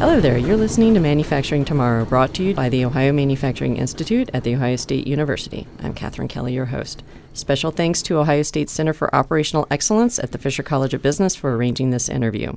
Hello 0.00 0.18
there, 0.18 0.38
you're 0.38 0.56
listening 0.56 0.94
to 0.94 1.00
Manufacturing 1.00 1.62
Tomorrow, 1.62 2.06
brought 2.06 2.32
to 2.32 2.42
you 2.42 2.54
by 2.54 2.70
the 2.70 2.86
Ohio 2.86 3.12
Manufacturing 3.12 3.76
Institute 3.76 4.30
at 4.32 4.44
The 4.44 4.54
Ohio 4.54 4.76
State 4.76 5.06
University. 5.06 5.66
I'm 5.82 5.92
Katherine 5.92 6.26
Kelly, 6.26 6.54
your 6.54 6.64
host. 6.64 7.02
Special 7.34 7.70
thanks 7.70 8.00
to 8.04 8.16
Ohio 8.16 8.40
State 8.40 8.70
Center 8.70 8.94
for 8.94 9.14
Operational 9.14 9.66
Excellence 9.70 10.18
at 10.18 10.32
the 10.32 10.38
Fisher 10.38 10.62
College 10.62 10.94
of 10.94 11.02
Business 11.02 11.36
for 11.36 11.54
arranging 11.54 11.90
this 11.90 12.08
interview. 12.08 12.54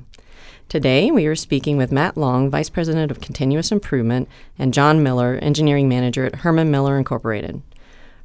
Today, 0.70 1.10
we 1.10 1.26
are 1.26 1.36
speaking 1.36 1.76
with 1.76 1.92
Matt 1.92 2.16
Long, 2.16 2.48
Vice 2.48 2.70
President 2.70 3.10
of 3.10 3.20
Continuous 3.20 3.70
Improvement, 3.70 4.26
and 4.58 4.72
John 4.72 5.02
Miller, 5.02 5.38
Engineering 5.42 5.86
Manager 5.86 6.24
at 6.24 6.36
Herman 6.36 6.70
Miller 6.70 6.96
Incorporated. 6.96 7.60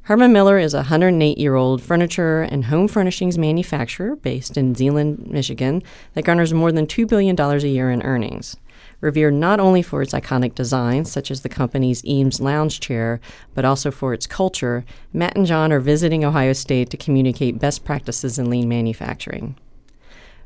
Herman 0.04 0.32
Miller 0.32 0.56
is 0.56 0.72
a 0.72 0.78
108 0.78 1.36
year 1.36 1.56
old 1.56 1.82
furniture 1.82 2.40
and 2.40 2.64
home 2.64 2.88
furnishings 2.88 3.36
manufacturer 3.36 4.16
based 4.16 4.56
in 4.56 4.74
Zeeland, 4.74 5.30
Michigan, 5.30 5.82
that 6.14 6.24
garners 6.24 6.54
more 6.54 6.72
than 6.72 6.86
$2 6.86 7.06
billion 7.06 7.38
a 7.38 7.58
year 7.66 7.90
in 7.90 8.02
earnings 8.02 8.56
revered 9.00 9.34
not 9.34 9.60
only 9.60 9.82
for 9.82 10.02
its 10.02 10.12
iconic 10.12 10.54
designs, 10.54 11.10
such 11.10 11.30
as 11.30 11.40
the 11.40 11.48
company's 11.48 12.04
Eames 12.04 12.40
lounge 12.40 12.80
chair, 12.80 13.20
but 13.54 13.64
also 13.64 13.90
for 13.90 14.12
its 14.12 14.26
culture, 14.26 14.84
Matt 15.12 15.36
and 15.36 15.46
John 15.46 15.72
are 15.72 15.80
visiting 15.80 16.24
Ohio 16.24 16.52
State 16.52 16.90
to 16.90 16.96
communicate 16.96 17.58
best 17.58 17.84
practices 17.84 18.38
in 18.38 18.50
lean 18.50 18.68
manufacturing. 18.68 19.56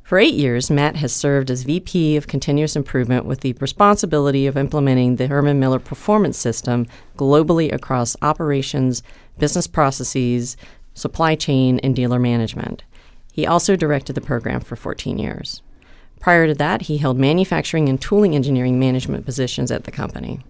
For 0.04 0.18
eight 0.18 0.34
years, 0.34 0.70
Matt 0.70 0.96
has 0.96 1.14
served 1.14 1.50
as 1.50 1.62
VP 1.62 2.16
of 2.16 2.26
Continuous 2.26 2.76
Improvement 2.76 3.24
with 3.24 3.40
the 3.40 3.54
responsibility 3.58 4.46
of 4.46 4.54
implementing 4.54 5.16
the 5.16 5.28
Herman 5.28 5.58
Miller 5.58 5.78
Performance 5.78 6.36
System 6.36 6.86
globally 7.16 7.72
across 7.72 8.14
operations, 8.20 9.02
business 9.38 9.66
processes, 9.66 10.58
supply 10.92 11.34
chain, 11.34 11.78
and 11.78 11.96
dealer 11.96 12.18
management. 12.18 12.84
He 13.32 13.46
also 13.46 13.76
directed 13.76 14.12
the 14.12 14.20
program 14.20 14.60
for 14.60 14.76
14 14.76 15.18
years. 15.18 15.62
Prior 16.24 16.46
to 16.46 16.54
that, 16.54 16.80
he 16.80 16.96
held 16.96 17.18
manufacturing 17.18 17.86
and 17.86 18.00
tooling 18.00 18.34
engineering 18.34 18.78
management 18.78 19.26
positions 19.26 19.70
at 19.70 19.84
the 19.84 19.90
company. 19.90 20.40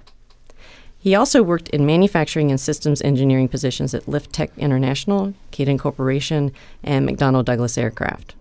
He 0.96 1.16
also 1.16 1.42
worked 1.42 1.68
in 1.70 1.84
manufacturing 1.84 2.52
and 2.52 2.60
systems 2.60 3.02
engineering 3.02 3.48
positions 3.48 3.92
at 3.92 4.06
Liftech 4.06 4.56
International, 4.56 5.34
Kadant 5.50 5.80
Corporation, 5.80 6.52
and 6.84 7.08
McDonnell 7.08 7.44
Douglas 7.44 7.76
Aircraft. 7.76 8.36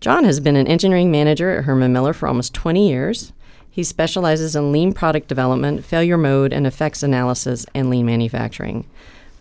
John 0.00 0.24
has 0.24 0.40
been 0.40 0.56
an 0.56 0.66
engineering 0.66 1.10
manager 1.10 1.58
at 1.58 1.64
Herman 1.64 1.92
Miller 1.92 2.14
for 2.14 2.26
almost 2.26 2.54
20 2.54 2.88
years. 2.88 3.34
He 3.70 3.82
specializes 3.82 4.56
in 4.56 4.72
lean 4.72 4.94
product 4.94 5.28
development, 5.28 5.84
failure 5.84 6.16
mode, 6.16 6.54
and 6.54 6.66
effects 6.66 7.02
analysis, 7.02 7.66
and 7.74 7.90
lean 7.90 8.06
manufacturing. 8.06 8.86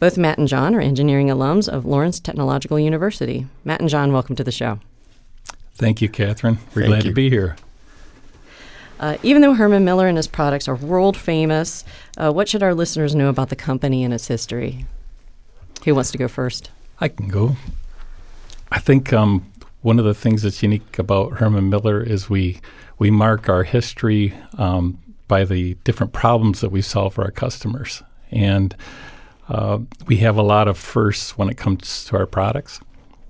Both 0.02 0.18
Matt 0.18 0.38
and 0.38 0.50
John 0.50 0.76
are 0.76 0.82
engineering 0.82 1.28
alums 1.28 1.70
of 1.70 1.86
Lawrence 1.86 2.20
Technological 2.20 2.78
University. 2.78 3.48
Matt 3.64 3.80
and 3.80 3.90
John, 3.90 4.12
welcome 4.12 4.36
to 4.36 4.44
the 4.44 4.52
show. 4.52 4.80
Thank 5.82 6.00
you, 6.00 6.10
Catherine. 6.10 6.60
We're 6.76 6.84
Thank 6.84 6.88
glad 6.90 7.04
you. 7.06 7.10
to 7.10 7.16
be 7.16 7.28
here. 7.28 7.56
Uh, 9.00 9.18
even 9.24 9.42
though 9.42 9.56
Herman 9.56 9.84
Miller 9.84 10.08
and 10.08 10.16
his 10.16 10.28
products 10.28 10.68
are 10.68 10.76
world 10.76 11.18
famous, 11.18 11.84
uh, 12.18 12.32
what 12.32 12.48
should 12.48 12.62
our 12.62 12.76
listeners 12.76 13.16
know 13.16 13.30
about 13.30 13.50
the 13.50 13.56
company 13.56 14.04
and 14.04 14.14
its 14.14 14.28
history? 14.28 14.86
Who 15.84 15.96
wants 15.96 16.12
to 16.12 16.20
go 16.20 16.28
first? 16.28 16.70
I 17.00 17.08
can 17.08 17.30
go. 17.30 17.56
I 18.72 18.78
think 18.78 19.12
um, 19.12 19.52
one 19.82 19.98
of 19.98 20.06
the 20.06 20.14
things 20.14 20.44
that's 20.44 20.62
unique 20.62 21.00
about 21.00 21.40
Herman 21.40 21.72
Miller 21.72 22.00
is 22.00 22.30
we 22.30 22.62
we 23.00 23.10
mark 23.10 23.50
our 23.50 23.64
history 23.64 24.36
um, 24.60 25.00
by 25.28 25.46
the 25.46 25.74
different 25.84 26.14
problems 26.14 26.62
that 26.62 26.70
we 26.70 26.84
solve 26.84 27.16
for 27.16 27.24
our 27.24 27.32
customers, 27.32 28.04
and 28.30 28.76
uh, 29.50 29.80
we 30.06 30.18
have 30.18 30.38
a 30.38 30.44
lot 30.44 30.68
of 30.68 30.78
firsts 30.78 31.40
when 31.40 31.50
it 31.50 31.58
comes 31.58 32.06
to 32.06 32.18
our 32.18 32.28
products. 32.28 32.80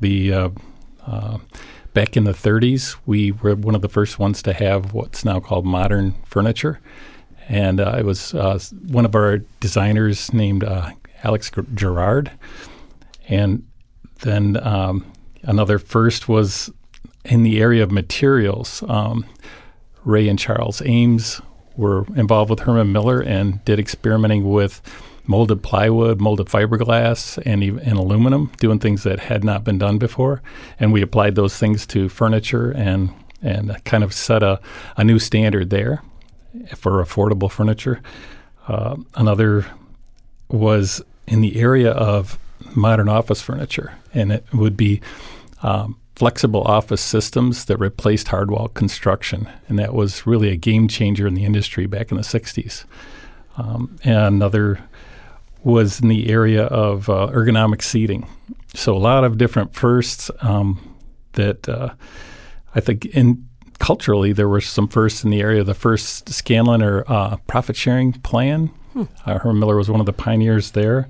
The 0.02 0.34
uh, 0.34 0.50
uh, 1.08 1.38
back 1.94 2.16
in 2.16 2.24
the 2.24 2.32
30s, 2.32 2.96
we 3.06 3.32
were 3.32 3.56
one 3.56 3.76
of 3.76 3.82
the 3.82 3.90
first 3.90 4.20
ones 4.20 4.42
to 4.44 4.54
have 4.54 4.94
what's 4.94 5.26
now 5.26 5.40
called 5.40 5.66
modern 5.66 6.16
furniture, 6.26 6.80
and 7.48 7.80
uh, 7.80 7.96
it 7.98 8.06
was 8.06 8.34
uh, 8.34 8.60
one 8.88 9.06
of 9.06 9.16
our 9.16 9.40
designers 9.60 10.34
named 10.34 10.64
uh, 10.64 10.92
Alex 11.24 11.52
Girard, 11.74 12.32
and 13.28 13.68
then 14.22 14.58
um, 14.66 15.12
another 15.44 15.80
first 15.80 16.28
was 16.28 16.72
in 17.26 17.44
the 17.44 17.60
area 17.62 17.84
of 17.84 17.92
materials. 17.92 18.84
Um, 18.88 19.26
Ray 20.04 20.28
and 20.28 20.40
Charles 20.40 20.82
Eames 20.82 21.42
were 21.78 22.06
involved 22.16 22.50
with 22.50 22.62
Herman 22.62 22.92
Miller 22.92 23.22
and 23.22 23.64
did 23.66 23.80
experimenting 23.80 24.50
with 24.50 24.82
molded 25.26 25.64
plywood, 25.64 26.20
molded 26.20 26.48
fiberglass, 26.48 27.42
and, 27.46 27.64
and 27.64 27.98
aluminum, 27.98 28.52
doing 28.58 28.80
things 28.80 29.04
that 29.04 29.20
had 29.20 29.44
not 29.44 29.64
been 29.64 29.78
done 29.78 29.98
before. 29.98 30.42
And 30.80 30.92
we 30.92 31.02
applied 31.02 31.36
those 31.36 31.58
things 31.58 31.86
to 31.88 32.10
furniture 32.10 32.72
and 32.72 33.14
and 33.44 33.84
kind 33.86 34.04
of 34.04 34.14
set 34.14 34.44
a, 34.44 34.60
a 34.98 35.04
new 35.04 35.18
standard 35.18 35.72
there 35.72 36.04
for 36.76 37.04
affordable 37.04 37.50
furniture. 37.50 38.00
Uh, 38.68 38.96
another 39.16 39.66
was 40.50 41.02
in 41.28 41.42
the 41.42 41.60
area 41.60 41.92
of 41.92 42.38
modern 42.76 43.10
office 43.10 43.42
furniture, 43.42 43.96
and 44.14 44.32
it 44.32 44.46
would 44.54 44.78
be 44.78 45.02
um, 45.64 45.98
flexible 46.16 46.62
office 46.64 47.02
systems 47.02 47.66
that 47.66 47.78
replaced 47.78 48.28
hardwall 48.28 48.68
construction, 48.68 49.50
and 49.68 49.80
that 49.80 49.94
was 49.94 50.28
really 50.28 50.50
a 50.50 50.56
game 50.56 50.88
changer 50.88 51.26
in 51.26 51.34
the 51.34 51.46
industry 51.46 51.86
back 51.88 52.12
in 52.12 52.18
the 52.18 52.24
'60s. 52.24 52.86
Um, 53.58 53.98
and 54.04 54.18
another 54.18 54.80
was 55.64 56.02
in 56.02 56.08
the 56.08 56.30
area 56.30 56.66
of 56.66 57.10
uh, 57.10 57.30
ergonomic 57.34 57.82
seating. 57.82 58.28
So 58.74 58.96
a 58.96 59.00
lot 59.00 59.24
of 59.24 59.38
different 59.38 59.76
firsts 59.76 60.32
um, 60.42 60.98
that 61.34 61.68
uh, 61.68 61.94
I 62.74 62.80
think 62.80 63.06
in 63.06 63.48
culturally 63.80 64.32
there 64.32 64.48
were 64.48 64.62
some 64.62 64.88
firsts 64.88 65.24
in 65.24 65.30
the 65.30 65.42
area. 65.42 65.62
Of 65.62 65.68
the 65.68 65.74
first 65.74 66.30
Scanlon 66.30 66.82
or 66.82 67.04
uh, 67.08 67.38
profit 67.48 67.76
sharing 67.76 68.14
plan. 68.14 68.72
Uh, 69.26 69.40
Herman 69.40 69.60
Miller 69.60 69.78
was 69.78 69.90
one 69.90 70.00
of 70.00 70.06
the 70.06 70.14
pioneers 70.14 70.72
there, 70.72 71.08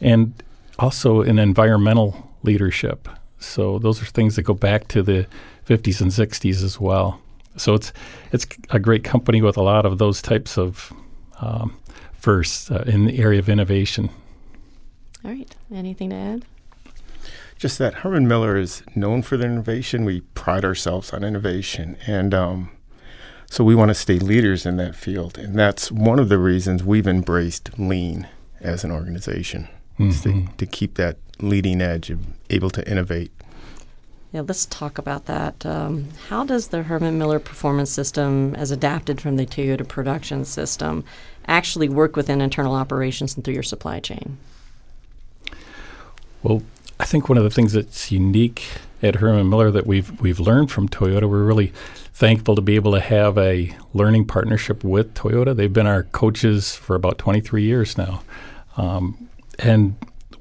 and 0.00 0.40
also 0.78 1.20
in 1.20 1.38
environmental 1.38 2.30
leadership. 2.44 3.08
So 3.40 3.78
those 3.78 4.00
are 4.00 4.06
things 4.06 4.36
that 4.36 4.42
go 4.42 4.54
back 4.54 4.86
to 4.88 5.02
the 5.02 5.26
50s 5.66 6.00
and 6.00 6.10
60s 6.10 6.62
as 6.62 6.80
well. 6.80 7.20
So 7.56 7.74
it's 7.74 7.92
it's 8.32 8.46
a 8.70 8.78
great 8.78 9.04
company 9.04 9.42
with 9.42 9.56
a 9.56 9.62
lot 9.62 9.84
of 9.84 9.98
those 9.98 10.22
types 10.22 10.56
of 10.56 10.92
um, 11.40 11.76
firsts 12.28 12.70
uh, 12.70 12.84
in 12.86 13.06
the 13.06 13.18
area 13.18 13.38
of 13.38 13.48
innovation. 13.48 14.10
All 15.24 15.30
right. 15.30 15.56
Anything 15.72 16.10
to 16.10 16.16
add? 16.16 16.44
Just 17.56 17.78
that 17.78 17.94
Herman 17.94 18.28
Miller 18.28 18.58
is 18.58 18.82
known 18.94 19.22
for 19.22 19.38
their 19.38 19.50
innovation. 19.50 20.04
We 20.04 20.20
pride 20.34 20.62
ourselves 20.62 21.14
on 21.14 21.24
innovation, 21.24 21.96
and 22.06 22.34
um, 22.34 22.70
so 23.46 23.64
we 23.64 23.74
want 23.74 23.88
to 23.88 23.94
stay 23.94 24.18
leaders 24.18 24.66
in 24.66 24.76
that 24.76 24.94
field. 24.94 25.38
And 25.38 25.58
that's 25.58 25.90
one 25.90 26.18
of 26.18 26.28
the 26.28 26.36
reasons 26.36 26.84
we've 26.84 27.06
embraced 27.06 27.78
lean 27.78 28.28
as 28.60 28.84
an 28.84 28.90
organization, 28.90 29.66
is 29.98 30.20
to, 30.24 30.48
to 30.58 30.66
keep 30.66 30.96
that 30.96 31.16
leading 31.40 31.80
edge 31.80 32.10
of 32.10 32.20
able 32.50 32.68
to 32.68 32.86
innovate. 32.86 33.32
Yeah, 34.32 34.42
let's 34.42 34.66
talk 34.66 34.98
about 34.98 35.24
that. 35.24 35.64
Um, 35.64 36.08
how 36.28 36.44
does 36.44 36.68
the 36.68 36.82
Herman 36.82 37.16
Miller 37.16 37.38
Performance 37.38 37.90
System, 37.90 38.54
as 38.54 38.70
adapted 38.70 39.18
from 39.18 39.36
the 39.36 39.46
Toyota 39.46 39.88
Production 39.88 40.44
System, 40.44 41.04
actually 41.48 41.88
work 41.88 42.16
within 42.16 42.40
internal 42.40 42.74
operations 42.74 43.34
and 43.34 43.44
through 43.44 43.54
your 43.54 43.62
supply 43.62 44.00
chain? 44.00 44.38
Well, 46.42 46.62
I 47.00 47.04
think 47.04 47.28
one 47.28 47.38
of 47.38 47.44
the 47.44 47.50
things 47.50 47.72
that's 47.72 48.12
unique 48.12 48.66
at 49.02 49.16
Herman 49.16 49.48
Miller 49.48 49.70
that 49.70 49.86
we've 49.86 50.20
we've 50.20 50.40
learned 50.40 50.70
from 50.70 50.88
Toyota, 50.88 51.28
we're 51.28 51.44
really 51.44 51.72
thankful 52.12 52.56
to 52.56 52.62
be 52.62 52.74
able 52.74 52.92
to 52.92 53.00
have 53.00 53.38
a 53.38 53.74
learning 53.94 54.26
partnership 54.26 54.82
with 54.82 55.14
Toyota. 55.14 55.54
They've 55.54 55.72
been 55.72 55.86
our 55.86 56.04
coaches 56.04 56.74
for 56.74 56.96
about 56.96 57.18
23 57.18 57.62
years 57.62 57.96
now, 57.96 58.22
um, 58.76 59.28
and 59.58 59.94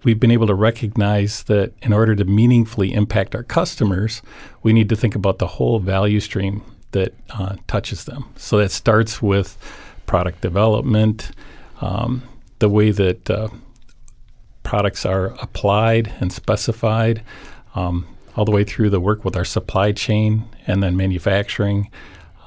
we've 0.04 0.20
been 0.20 0.32
able 0.32 0.48
to 0.48 0.56
recognize 0.56 1.44
that 1.44 1.74
in 1.82 1.94
order 1.94 2.16
to 2.16 2.26
meaningfully 2.26 2.94
impact 2.94 3.36
our 3.36 3.44
customers, 3.44 4.22
we 4.64 4.74
need 4.74 4.90
to 4.90 4.96
think 4.96 5.16
about 5.16 5.38
the 5.38 5.48
whole 5.48 5.80
value 5.80 6.20
stream 6.20 6.64
that 6.92 7.14
uh, 7.32 7.58
touches 7.68 8.06
them. 8.06 8.26
So 8.38 8.58
that 8.58 8.72
starts 8.72 9.22
with 9.22 9.58
product 10.08 10.42
development, 10.42 11.32
um, 11.82 12.24
the 12.58 12.70
way 12.70 12.90
that 12.90 13.30
uh, 13.30 13.50
products 14.64 15.06
are 15.06 15.28
applied 15.42 16.12
and 16.20 16.34
specified, 16.34 17.22
um, 17.76 18.08
all 18.36 18.46
the 18.46 18.52
way 18.52 18.64
through 18.64 18.90
the 18.90 19.00
work 19.00 19.24
with 19.24 19.36
our 19.36 19.46
supply 19.46 19.92
chain 19.92 20.44
and 20.66 20.82
then 20.82 20.98
manufacturing, 20.98 21.92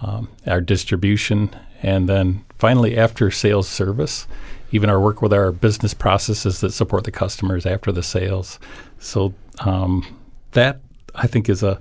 um, 0.02 0.28
our 0.46 0.60
distribution, 0.60 1.54
and 1.82 2.08
then 2.08 2.44
finally 2.58 2.96
after 2.96 3.30
sales 3.30 3.68
service, 3.68 4.26
even 4.72 4.90
our 4.90 5.00
work 5.00 5.22
with 5.22 5.32
our 5.32 5.52
business 5.52 5.94
processes 5.94 6.60
that 6.60 6.72
support 6.72 7.04
the 7.04 7.10
customers 7.10 7.66
after 7.66 7.92
the 7.92 8.02
sales. 8.02 8.58
So 8.98 9.34
um, 9.60 10.18
that 10.52 10.80
I 11.14 11.26
think 11.26 11.48
is 11.48 11.62
a, 11.62 11.78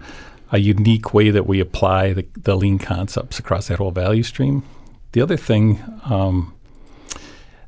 a 0.51 0.59
unique 0.59 1.13
way 1.13 1.29
that 1.31 1.45
we 1.45 1.59
apply 1.59 2.13
the, 2.13 2.25
the 2.35 2.55
lean 2.55 2.79
concepts 2.79 3.39
across 3.39 3.67
that 3.67 3.77
whole 3.77 3.91
value 3.91 4.23
stream. 4.23 4.63
The 5.11 5.21
other 5.21 5.37
thing, 5.37 5.83
um, 6.05 6.53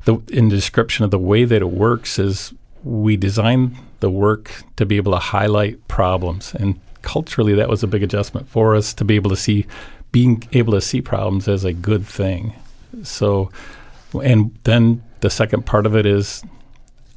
the 0.06 0.16
in 0.32 0.50
the 0.50 0.56
description 0.56 1.06
of 1.06 1.12
the 1.12 1.20
way 1.20 1.46
that 1.46 1.62
it 1.62 1.70
works 1.70 2.20
is 2.20 2.54
we 2.84 3.18
design 3.18 3.78
the 4.00 4.10
work 4.10 4.64
to 4.76 4.86
be 4.86 4.98
able 4.98 5.12
to 5.12 5.20
highlight 5.20 5.88
problems 5.88 6.56
and 6.56 6.80
culturally 7.02 7.54
that 7.56 7.70
was 7.70 7.84
a 7.84 7.88
big 7.88 8.04
adjustment 8.04 8.48
for 8.48 8.76
us 8.76 8.94
to 8.94 9.06
be 9.06 9.16
able 9.16 9.30
to 9.30 9.36
see 9.36 9.66
being 10.12 10.44
able 10.52 10.74
to 10.74 10.82
see 10.82 11.02
problems 11.02 11.48
as 11.48 11.64
a 11.64 11.74
good 11.74 12.06
thing. 12.06 12.54
So, 13.04 13.50
and 14.22 14.58
then 14.64 15.02
the 15.22 15.30
second 15.30 15.66
part 15.66 15.86
of 15.86 15.96
it 15.96 16.06
is 16.06 16.44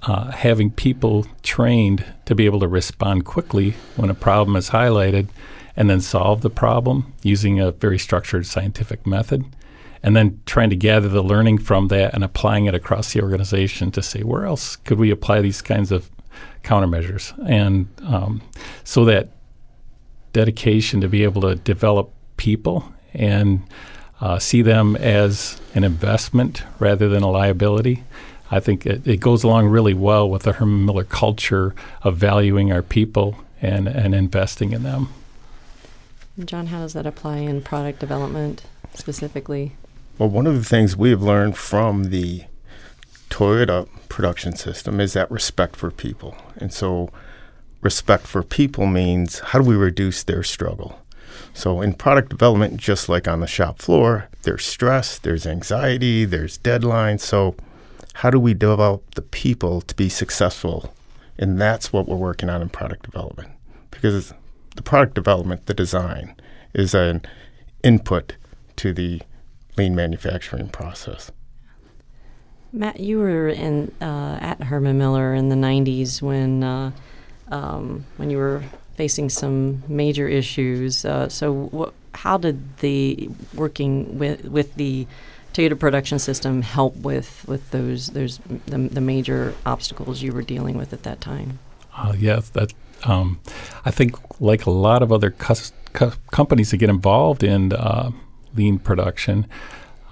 uh, 0.05 0.31
having 0.31 0.71
people 0.71 1.27
trained 1.43 2.05
to 2.27 2.35
be 2.35 2.47
able 2.47 2.61
to 2.61 2.69
respond 2.69 3.25
quickly 3.25 3.75
when 3.97 4.11
a 4.11 4.15
problem 4.15 4.55
is 4.55 4.71
highlighted 4.71 5.29
and 5.77 5.91
then 5.91 6.01
solve 6.01 6.43
the 6.43 6.51
problem 6.51 7.13
using 7.23 7.59
a 7.59 7.73
very 7.73 7.99
structured 7.99 8.47
scientific 8.47 9.07
method. 9.07 9.45
And 10.05 10.15
then 10.15 10.43
trying 10.45 10.69
to 10.69 10.77
gather 10.77 11.09
the 11.09 11.23
learning 11.23 11.59
from 11.59 11.89
that 11.89 12.13
and 12.13 12.23
applying 12.23 12.67
it 12.67 12.75
across 12.75 13.15
the 13.15 13.23
organization 13.23 13.91
to 13.93 14.03
say, 14.03 14.21
where 14.21 14.45
else 14.45 14.77
could 14.77 14.99
we 14.99 15.11
apply 15.11 15.41
these 15.41 15.63
kinds 15.63 15.91
of 15.91 16.11
countermeasures? 16.63 17.33
And 17.49 17.89
um, 18.05 18.43
so 18.85 19.07
that 19.07 19.31
dedication 20.35 21.01
to 21.01 21.09
be 21.09 21.25
able 21.25 21.41
to 21.41 21.55
develop 21.55 22.13
people 22.37 22.93
and 23.15 23.63
uh, 24.21 24.39
see 24.39 24.61
them 24.61 24.95
as 24.97 25.59
an 25.75 25.85
investment 25.85 26.65
rather 26.79 27.09
than 27.09 27.23
a 27.23 27.31
liability. 27.31 28.05
I 28.51 28.61
think 28.61 28.85
it, 28.85 29.07
it, 29.07 29.21
goes 29.21 29.43
along 29.43 29.69
really 29.69 29.95
well 29.95 30.29
with 30.29 30.43
the 30.43 30.53
Herman 30.53 30.85
Miller 30.85 31.05
culture 31.05 31.75
of 32.03 32.19
valuing 32.19 32.71
our 32.71 32.83
people 32.83 33.39
and, 33.63 33.89
and 33.89 34.15
investing 34.15 34.73
in 34.73 34.83
them. 34.83 35.09
John, 36.45 36.67
how 36.67 36.81
does 36.81 36.93
that 36.93 37.07
apply 37.07 37.39
in 37.39 37.63
product 37.63 38.01
development 38.01 38.65
specifically? 38.93 39.73
Well, 40.17 40.29
one 40.29 40.47
of 40.47 40.55
the 40.55 40.65
things 40.65 40.97
we 40.97 41.11
have 41.11 41.23
learned 41.23 41.57
from 41.57 42.05
the 42.05 42.45
Toyota 43.31 43.89
production 44.09 44.55
system 44.55 45.01
is 45.01 45.13
that 45.15 45.29
respect 45.29 45.75
for 45.75 45.91
people. 45.91 46.37
And 46.57 46.73
so, 46.73 47.11
respect 47.81 48.25
for 48.25 48.45
people 48.45 48.87
means 48.87 49.41
how 49.41 49.59
do 49.59 49.69
we 49.69 49.75
reduce 49.75 50.23
their 50.23 50.45
struggle? 50.45 51.01
So, 51.53 51.81
in 51.81 51.95
product 51.95 52.29
development, 52.29 52.77
just 52.77 53.09
like 53.09 53.27
on 53.27 53.41
the 53.41 53.49
shop 53.49 53.81
floor, 53.81 54.29
there's 54.43 54.65
stress, 54.65 55.19
there's 55.19 55.49
anxiety, 55.49 56.25
there's 56.25 56.59
deadlines. 56.59 57.21
So, 57.21 57.57
how 58.15 58.31
do 58.31 58.39
we 58.39 58.55
develop 58.55 59.17
the 59.17 59.23
people 59.23 59.81
to 59.81 59.97
be 59.97 60.09
successful? 60.09 60.95
And 61.37 61.61
that's 61.61 61.93
what 61.93 62.07
we're 62.07 62.15
working 62.15 62.49
on 62.49 62.63
in 62.63 62.69
product 62.69 63.03
development. 63.03 63.51
Because 63.91 64.33
the 64.77 64.83
product 64.83 65.15
development, 65.17 65.67
the 65.67 65.75
design, 65.75 66.37
is 66.73 66.95
an 66.95 67.23
input 67.83 68.37
to 68.77 68.93
the 68.93 69.21
lean 69.77 69.95
manufacturing 69.95 70.69
process. 70.69 71.31
Matt, 72.73 72.99
you 72.99 73.19
were 73.19 73.49
in 73.49 73.93
uh, 74.01 74.39
at 74.41 74.63
Herman 74.65 74.99
Miller 74.99 75.35
in 75.35 75.49
the 75.49 75.55
'90s 75.57 76.21
when 76.21 76.65
uh, 76.65 76.91
um, 77.49 78.05
when 78.17 78.31
you 78.31 78.39
were 78.39 78.65
facing 78.97 79.29
some 79.29 79.83
major 79.89 80.29
issues. 80.29 81.05
Uh, 81.05 81.29
so, 81.29 81.71
wh- 81.73 82.17
how 82.17 82.37
did 82.37 82.79
the 82.79 83.31
working 83.55 84.19
with 84.19 84.45
with 84.47 84.75
the 84.75 85.07
Toyota 85.53 85.79
production 85.79 86.19
system 86.19 86.63
help 86.63 86.97
with 86.97 87.45
with 87.47 87.71
those 87.71 88.09
those 88.09 88.39
the, 88.67 88.79
the 88.79 89.01
major 89.01 89.55
obstacles 89.65 90.23
you 90.23 90.33
were 90.33 90.43
dealing 90.43 90.77
with 90.77 90.93
at 90.93 91.05
that 91.05 91.21
time? 91.21 91.61
Uh, 91.97 92.15
yes, 92.19 92.49
that 92.51 92.73
um, 93.05 93.39
I 93.85 93.93
think 93.93 94.17
like 94.41 94.67
a 94.67 94.71
lot 94.71 95.03
of 95.03 95.13
other 95.13 95.31
cus- 95.31 95.73
co- 95.93 96.13
companies 96.33 96.73
that 96.73 96.79
get 96.79 96.91
involved 96.91 97.45
in 97.45 97.73
uh, 97.73 98.11
lean 98.55 98.79
production, 98.79 99.47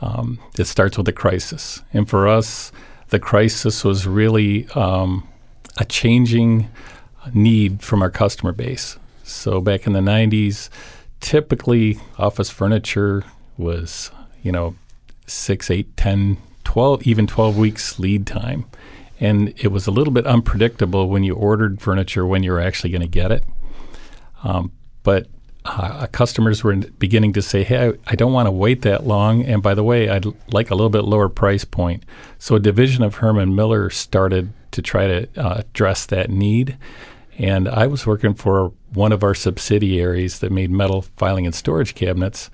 um, 0.00 0.38
it 0.58 0.64
starts 0.64 0.98
with 0.98 1.08
a 1.08 1.12
crisis, 1.12 1.82
and 1.92 2.08
for 2.08 2.26
us, 2.26 2.72
the 3.08 3.18
crisis 3.18 3.84
was 3.84 4.06
really 4.06 4.66
um, 4.70 5.28
a 5.76 5.84
changing 5.84 6.68
need 7.32 7.82
from 7.82 8.02
our 8.02 8.10
customer 8.10 8.52
base. 8.52 8.98
So 9.22 9.60
back 9.60 9.86
in 9.86 9.92
the 9.92 10.00
90s, 10.00 10.68
typically 11.20 11.98
office 12.18 12.50
furniture 12.50 13.24
was, 13.56 14.10
you 14.42 14.50
know, 14.50 14.74
six, 15.26 15.70
eight, 15.70 15.96
10, 15.96 16.36
12, 16.64 17.06
even 17.06 17.26
12 17.26 17.56
weeks 17.56 17.98
lead 17.98 18.26
time. 18.26 18.66
And 19.20 19.54
it 19.56 19.68
was 19.68 19.86
a 19.86 19.90
little 19.92 20.12
bit 20.12 20.26
unpredictable 20.26 21.08
when 21.08 21.22
you 21.22 21.34
ordered 21.34 21.80
furniture 21.80 22.26
when 22.26 22.42
you 22.42 22.50
were 22.50 22.60
actually 22.60 22.90
going 22.90 23.02
to 23.02 23.08
get 23.08 23.30
it. 23.30 23.44
Um, 24.42 24.72
but 25.04 25.28
uh, 25.64 26.06
customers 26.08 26.64
were 26.64 26.76
beginning 26.76 27.32
to 27.34 27.42
say, 27.42 27.62
hey, 27.62 27.88
I, 27.88 27.92
I 28.06 28.14
don't 28.16 28.32
want 28.32 28.46
to 28.46 28.52
wait 28.52 28.82
that 28.82 29.06
long. 29.06 29.44
And 29.44 29.62
by 29.62 29.74
the 29.74 29.84
way, 29.84 30.08
I'd 30.08 30.26
like 30.52 30.70
a 30.70 30.74
little 30.74 30.90
bit 30.90 31.04
lower 31.04 31.28
price 31.28 31.64
point. 31.64 32.04
So 32.38 32.56
a 32.56 32.60
division 32.60 33.02
of 33.02 33.16
Herman 33.16 33.54
Miller 33.54 33.90
started 33.90 34.52
to 34.72 34.82
try 34.82 35.06
to 35.06 35.28
uh, 35.36 35.54
address 35.60 36.06
that 36.06 36.30
need. 36.30 36.76
And 37.38 37.68
I 37.68 37.86
was 37.86 38.06
working 38.06 38.34
for 38.34 38.72
one 38.92 39.12
of 39.12 39.22
our 39.22 39.34
subsidiaries 39.34 40.40
that 40.40 40.52
made 40.52 40.70
metal 40.70 41.02
filing 41.16 41.46
and 41.46 41.54
storage 41.54 41.94
cabinets. 41.94 42.50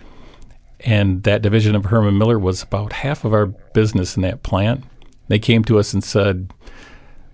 And 0.80 1.22
that 1.24 1.42
division 1.42 1.74
of 1.74 1.86
Herman 1.86 2.18
Miller 2.18 2.38
was 2.38 2.62
about 2.62 2.92
half 2.92 3.24
of 3.24 3.32
our 3.32 3.46
business 3.46 4.16
in 4.16 4.22
that 4.22 4.42
plant. 4.42 4.84
They 5.28 5.38
came 5.38 5.64
to 5.64 5.78
us 5.78 5.92
and 5.92 6.04
said, 6.04 6.52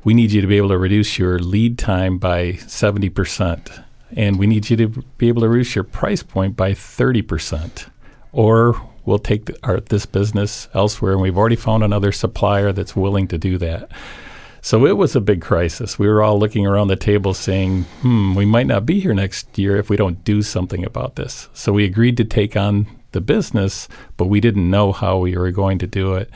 We 0.05 0.15
need 0.15 0.33
you 0.33 0.41
to 0.41 0.47
be 0.47 0.57
able 0.57 0.71
to 0.71 0.79
reduce 0.79 1.19
your 1.19 1.39
lead 1.39 1.79
time 1.79 2.19
by 2.19 2.53
70%. 2.55 3.84
And 4.17 4.39
we 4.39 4.47
need 4.47 4.71
you 4.71 4.77
to 4.77 4.89
be 5.19 5.29
able 5.29 5.43
to 5.43 5.49
reduce 5.49 5.75
your 5.75 5.85
price 5.85 6.23
point 6.23 6.57
by 6.57 6.73
30%. 6.73 7.89
Or 8.33 8.81
we'll 9.05 9.19
take 9.19 9.51
our, 9.63 9.81
this 9.81 10.07
business 10.07 10.69
elsewhere. 10.75 11.13
And 11.13 11.23
we've 11.23 11.37
already 11.37 11.57
found 11.57 11.85
another 11.85 12.13
supplier 12.13 12.73
that's 12.73 12.97
willing 12.97 13.29
to 13.29 13.39
do 13.39 13.59
that. 13.59 13.91
So 14.65 14.87
it 14.87 14.97
was 14.97 15.15
a 15.15 15.21
big 15.21 15.43
crisis. 15.43 15.99
We 15.99 16.09
were 16.09 16.23
all 16.23 16.39
looking 16.39 16.67
around 16.67 16.89
the 16.89 16.97
table 16.97 17.35
saying, 17.35 17.83
hmm, 18.01 18.35
we 18.35 18.47
might 18.47 18.67
not 18.67 18.87
be 18.87 18.99
here 18.99 19.13
next 19.13 19.59
year 19.59 19.77
if 19.77 19.91
we 19.91 19.97
don't 19.97 20.25
do 20.25 20.41
something 20.41 20.85
about 20.87 21.17
this. 21.17 21.51
So 21.53 21.73
we 21.75 21.85
agreed 21.85 22.17
to 22.17 22.25
take 22.25 22.57
on 22.57 22.87
the 23.13 23.21
business, 23.21 23.89
but 24.17 24.27
we 24.27 24.41
didn't 24.41 24.71
know 24.71 24.93
how 24.93 25.19
we 25.19 25.37
were 25.37 25.51
going 25.51 25.79
to 25.81 25.87
do 25.87 26.15
it. 26.15 26.31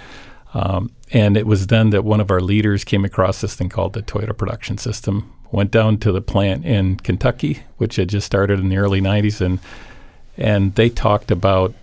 Um, 0.54 0.90
and 1.12 1.36
it 1.36 1.46
was 1.46 1.66
then 1.66 1.90
that 1.90 2.04
one 2.04 2.20
of 2.20 2.30
our 2.30 2.40
leaders 2.40 2.84
came 2.84 3.04
across 3.04 3.40
this 3.40 3.54
thing 3.54 3.68
called 3.68 3.92
the 3.92 4.02
Toyota 4.02 4.36
Production 4.36 4.78
System, 4.78 5.32
went 5.50 5.70
down 5.70 5.98
to 5.98 6.12
the 6.12 6.20
plant 6.20 6.64
in 6.64 6.96
Kentucky, 6.96 7.62
which 7.76 7.96
had 7.96 8.08
just 8.08 8.26
started 8.26 8.60
in 8.60 8.68
the 8.68 8.78
early 8.78 9.00
90s, 9.00 9.40
and 9.40 9.58
and 10.36 10.76
they 10.76 10.88
talked 10.88 11.32
about 11.32 11.74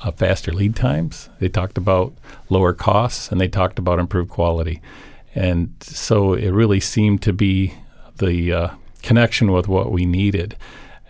uh, 0.00 0.10
faster 0.10 0.52
lead 0.52 0.74
times. 0.74 1.28
They 1.38 1.48
talked 1.48 1.76
about 1.76 2.14
lower 2.48 2.72
costs, 2.72 3.30
and 3.30 3.40
they 3.40 3.48
talked 3.48 3.78
about 3.78 3.98
improved 3.98 4.30
quality. 4.30 4.80
And 5.34 5.74
so 5.80 6.34
it 6.34 6.50
really 6.50 6.80
seemed 6.80 7.22
to 7.22 7.32
be 7.32 7.74
the 8.18 8.52
uh, 8.52 8.68
connection 9.02 9.52
with 9.52 9.68
what 9.68 9.92
we 9.92 10.06
needed. 10.06 10.56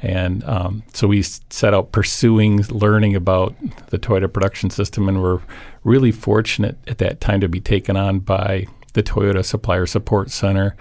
And 0.02 0.42
um, 0.44 0.82
so 0.92 1.06
we 1.06 1.22
set 1.22 1.72
out 1.72 1.92
pursuing 1.92 2.62
learning 2.64 3.14
about 3.14 3.54
the 3.90 3.98
Toyota 3.98 4.30
production 4.30 4.68
system, 4.68 5.08
and 5.08 5.22
we're 5.22 5.40
really 5.84 6.10
fortunate 6.10 6.76
at 6.88 6.98
that 6.98 7.20
time 7.20 7.40
to 7.40 7.48
be 7.48 7.60
taken 7.60 7.96
on 7.96 8.18
by 8.18 8.66
the 8.94 9.02
Toyota 9.02 9.44
Supplier 9.44 9.86
Support 9.86 10.30
Center 10.30 10.76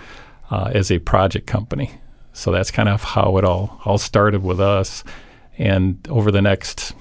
uh, 0.50 0.72
as 0.74 0.92
a 0.92 1.00
project 1.00 1.46
company. 1.46 1.92
So 2.34 2.52
that's 2.52 2.72
kind 2.72 2.90
of 2.90 3.04
how 3.04 3.38
it 3.38 3.46
all 3.46 3.80
all 3.86 3.98
started 3.98 4.44
with 4.44 4.60
us. 4.60 5.04
And 5.58 6.06
over 6.10 6.32
the 6.32 6.42
next 6.42 6.94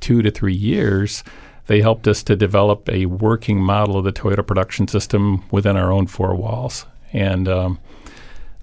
two 0.00 0.22
to 0.22 0.30
three 0.30 0.54
years, 0.54 1.24
they 1.66 1.80
helped 1.80 2.06
us 2.06 2.22
to 2.24 2.36
develop 2.36 2.88
a 2.88 3.06
working 3.06 3.60
model 3.60 3.98
of 3.98 4.04
the 4.04 4.12
Toyota 4.12 4.46
production 4.46 4.86
system 4.86 5.44
within 5.50 5.76
our 5.76 5.90
own 5.90 6.06
four 6.06 6.34
walls. 6.34 6.86
And 7.12 7.48
um, 7.48 7.78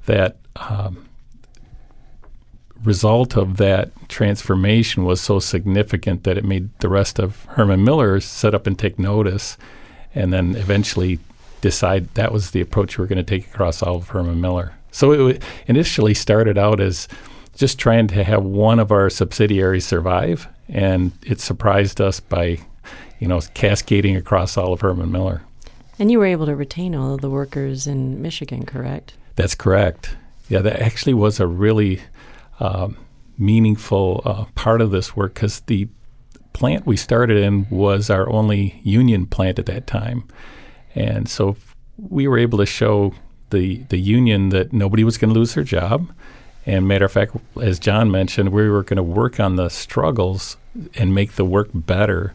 that 0.06 0.38
um, 0.56 1.06
result 2.86 3.36
of 3.36 3.58
that 3.58 3.92
transformation 4.08 5.04
was 5.04 5.20
so 5.20 5.40
significant 5.40 6.24
that 6.24 6.38
it 6.38 6.46
made 6.46 6.78
the 6.80 6.90
rest 6.90 7.20
of 7.20 7.44
Herman 7.46 7.84
Miller 7.84 8.20
set 8.20 8.54
up 8.54 8.68
and 8.68 8.78
take 8.78 9.00
notice 9.00 9.58
and 10.14 10.32
then 10.32 10.56
eventually 10.56 11.20
decide 11.62 12.14
that 12.14 12.32
was 12.32 12.52
the 12.52 12.62
approach 12.62 12.98
we 12.98 13.02
were 13.02 13.08
going 13.08 13.18
to 13.18 13.24
take 13.24 13.48
across 13.48 13.82
all 13.82 13.98
of 13.98 14.10
Herman 14.10 14.40
Miller. 14.40 14.74
So 14.92 15.28
it 15.28 15.44
initially 15.68 16.14
started 16.14 16.58
out 16.58 16.80
as 16.80 17.08
just 17.56 17.80
trying 17.80 18.08
to 18.08 18.24
have 18.24 18.44
one 18.44 18.80
of 18.80 18.92
our 18.92 19.10
subsidiaries 19.10 19.86
survive, 19.86 20.48
and 20.70 21.12
it 21.26 21.40
surprised 21.40 22.00
us 22.00 22.20
by 22.20 22.60
you 23.20 23.28
know, 23.28 23.42
cascading 23.54 24.16
across 24.16 24.58
all 24.58 24.74
of 24.74 24.82
Herman 24.82 25.12
Miller. 25.12 25.42
And 25.98 26.12
you 26.12 26.20
were 26.20 26.26
able 26.26 26.46
to 26.46 26.56
retain 26.56 26.94
all 26.94 27.14
of 27.14 27.22
the 27.22 27.30
workers 27.30 27.88
in 27.88 28.22
Michigan, 28.22 28.66
correct? 28.66 29.14
That's 29.36 29.56
correct. 29.56 30.16
Yeah, 30.50 30.60
that 30.60 30.82
actually 30.82 31.14
was 31.14 31.40
a 31.40 31.48
really 31.48 32.02
um, 32.60 32.98
meaningful 33.38 34.22
uh, 34.26 34.46
part 34.56 34.82
of 34.82 34.92
this 34.92 35.16
work 35.16 35.36
because 35.36 35.62
the 35.62 35.88
plant 36.54 36.86
we 36.86 36.96
started 36.96 37.38
in 37.38 37.68
was 37.70 38.10
our 38.10 38.30
only 38.30 38.80
union 38.84 39.26
plant 39.26 39.60
at 39.60 39.66
that 39.66 39.88
time. 39.88 40.28
And 40.94 41.28
so 41.28 41.58
we 41.98 42.28
were 42.28 42.38
able 42.38 42.58
to 42.60 42.66
show 42.66 43.14
the, 43.50 43.78
the 43.90 43.98
union 43.98 44.50
that 44.50 44.72
nobody 44.72 45.04
was 45.04 45.18
going 45.18 45.34
to 45.34 45.40
lose 45.40 45.54
their 45.54 45.64
job. 45.64 46.10
And 46.66 46.88
matter 46.88 47.06
of 47.06 47.12
fact, 47.12 47.36
as 47.62 47.78
John 47.78 48.10
mentioned, 48.10 48.50
we 48.50 48.70
were 48.70 48.84
going 48.84 48.98
to 48.98 49.04
work 49.04 49.40
on 49.40 49.56
the 49.56 49.70
struggles 49.70 50.58
and 50.96 51.14
make 51.14 51.34
the 51.34 51.46
work 51.46 51.70
better 51.74 52.34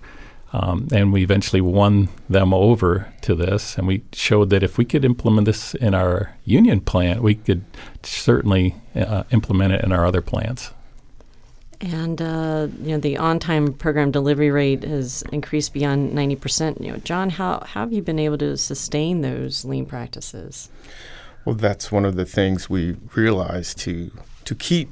um, 0.53 0.89
and 0.93 1.13
we 1.13 1.23
eventually 1.23 1.61
won 1.61 2.09
them 2.29 2.53
over 2.53 3.13
to 3.23 3.35
this, 3.35 3.79
and 3.79 3.87
we 3.87 4.03
showed 4.13 4.51
that 4.51 4.63
if 4.63 4.79
we 4.79 4.85
could 4.85 5.05
implement 5.05 5.45
this 5.47 5.75
in 5.75 5.95
our 5.95 6.35
union 6.45 6.81
plant, 6.81 7.23
we 7.23 7.37
could 7.37 7.65
certainly 8.03 8.75
uh, 8.95 9.25
implement 9.31 9.73
it 9.75 9.85
in 9.85 9.93
our 9.93 10.05
other 10.05 10.21
plants. 10.21 10.73
And 11.81 12.21
uh, 12.21 12.69
you 12.83 12.91
know 12.91 12.99
the 12.99 13.17
on-time 13.17 13.73
program 13.73 14.11
delivery 14.11 14.51
rate 14.51 14.85
has 14.85 15.23
increased 15.33 15.73
beyond 15.73 16.13
ninety 16.13 16.37
percent. 16.37 16.81
You 16.81 16.93
know, 16.93 16.99
John, 16.99 17.31
how, 17.31 17.61
how 17.61 17.81
have 17.81 17.93
you 17.93 18.03
been 18.03 18.19
able 18.19 18.37
to 18.39 18.57
sustain 18.59 19.23
those 19.23 19.65
lean 19.65 19.87
practices? 19.87 20.69
Well, 21.47 21.55
that's 21.55 21.91
one 21.91 22.05
of 22.05 22.17
the 22.17 22.27
things 22.27 22.69
we 22.69 22.97
realized 23.15 23.79
to 23.79 24.11
to 24.45 24.55
keep 24.55 24.91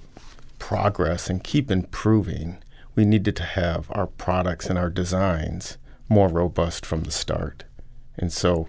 progress 0.59 1.29
and 1.29 1.45
keep 1.45 1.71
improving. 1.71 2.57
We 2.99 3.05
needed 3.05 3.37
to 3.37 3.45
have 3.45 3.87
our 3.93 4.09
products 4.09 4.67
and 4.67 4.77
our 4.77 4.91
designs 4.91 5.79
more 6.09 6.27
robust 6.27 6.85
from 6.85 7.05
the 7.05 7.13
start, 7.13 7.63
and 8.17 8.33
so 8.33 8.67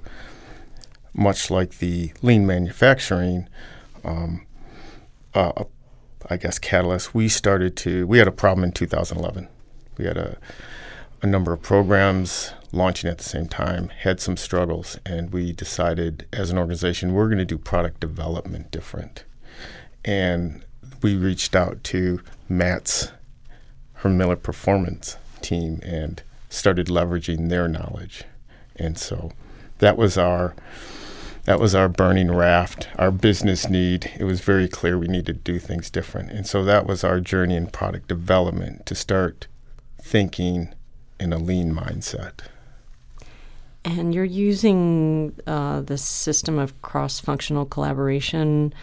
much 1.15 1.49
like 1.49 1.79
the 1.79 2.13
lean 2.21 2.45
manufacturing. 2.45 3.49
Um, 4.03 4.45
uh, 5.33 5.63
I 6.29 6.37
guess, 6.37 6.59
catalyst, 6.59 7.15
we 7.15 7.27
started 7.27 7.75
to, 7.77 8.05
we 8.05 8.19
had 8.19 8.27
a 8.27 8.31
problem 8.31 8.63
in 8.63 8.71
2011. 8.71 9.47
We 9.97 10.05
had 10.05 10.17
a, 10.17 10.37
a 11.23 11.25
number 11.25 11.51
of 11.51 11.63
programs 11.63 12.53
launching 12.71 13.09
at 13.09 13.17
the 13.17 13.23
same 13.23 13.47
time, 13.47 13.89
had 13.89 14.19
some 14.19 14.37
struggles, 14.37 14.99
and 15.07 15.33
we 15.33 15.53
decided 15.53 16.27
as 16.31 16.51
an 16.51 16.59
organization 16.59 17.15
we're 17.15 17.29
going 17.29 17.39
to 17.39 17.45
do 17.45 17.57
product 17.57 17.99
development 17.99 18.69
different. 18.69 19.23
And 20.05 20.63
we 21.01 21.15
reached 21.15 21.55
out 21.55 21.83
to 21.85 22.21
Matt's 22.47 23.11
Herman 23.99 24.17
Miller 24.17 24.35
Performance 24.35 25.17
team 25.41 25.79
and 25.83 26.21
started 26.49 26.87
leveraging 26.87 27.49
their 27.49 27.67
knowledge. 27.67 28.23
And 28.75 28.97
so 28.97 29.31
that 29.79 29.97
was 29.97 30.17
our 30.17 30.55
that 31.45 31.59
was 31.59 31.73
our 31.73 31.89
burning 31.89 32.31
raft, 32.31 32.87
our 32.97 33.11
business 33.11 33.69
need. 33.69 34.11
It 34.19 34.25
was 34.25 34.41
very 34.41 34.67
clear 34.67 34.97
we 34.99 35.07
needed 35.07 35.25
to 35.43 35.51
do 35.51 35.57
things 35.57 35.89
different. 35.89 36.29
And 36.29 36.45
so 36.45 36.63
that 36.63 36.85
was 36.85 37.03
our 37.03 37.19
journey 37.19 37.55
in 37.55 37.67
product 37.67 38.07
development 38.07 38.85
to 38.85 38.93
start 38.93 39.47
thinking 40.01 40.73
in 41.19 41.33
a 41.33 41.39
lean 41.39 41.73
mindset. 41.73 42.41
And 43.83 44.13
you're 44.13 44.25
using 44.25 45.35
uh, 45.47 45.81
the 45.81 45.97
system 45.97 46.59
of 46.59 46.79
cross 46.81 47.19
functional 47.19 47.65
collaboration 47.65 48.73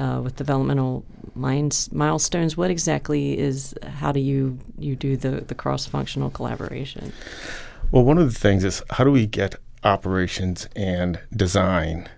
uh, 0.00 0.20
with 0.22 0.36
developmental 0.36 1.04
minds, 1.34 1.92
milestones. 1.92 2.56
What 2.56 2.70
exactly 2.70 3.38
is, 3.38 3.74
how 3.82 4.12
do 4.12 4.20
you, 4.20 4.58
you 4.78 4.96
do 4.96 5.16
the, 5.16 5.42
the 5.42 5.54
cross 5.54 5.86
functional 5.86 6.30
collaboration? 6.30 7.12
Well, 7.90 8.04
one 8.04 8.18
of 8.18 8.32
the 8.32 8.38
things 8.38 8.64
is 8.64 8.82
how 8.90 9.04
do 9.04 9.12
we 9.12 9.26
get 9.26 9.56
operations 9.84 10.68
and 10.74 11.20
design 11.34 12.08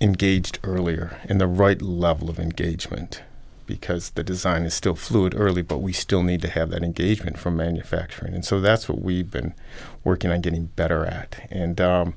engaged 0.00 0.58
earlier 0.62 1.20
in 1.28 1.38
the 1.38 1.46
right 1.46 1.82
level 1.82 2.30
of 2.30 2.38
engagement 2.38 3.22
because 3.66 4.10
the 4.10 4.24
design 4.24 4.64
is 4.64 4.74
still 4.74 4.96
fluid 4.96 5.32
early, 5.36 5.62
but 5.62 5.78
we 5.78 5.92
still 5.92 6.22
need 6.22 6.42
to 6.42 6.48
have 6.48 6.70
that 6.70 6.82
engagement 6.82 7.38
from 7.38 7.56
manufacturing. 7.56 8.34
And 8.34 8.44
so 8.44 8.60
that's 8.60 8.88
what 8.88 9.00
we've 9.00 9.30
been 9.30 9.54
working 10.02 10.30
on 10.30 10.40
getting 10.40 10.66
better 10.66 11.06
at. 11.06 11.46
And 11.50 11.80
um, 11.80 12.14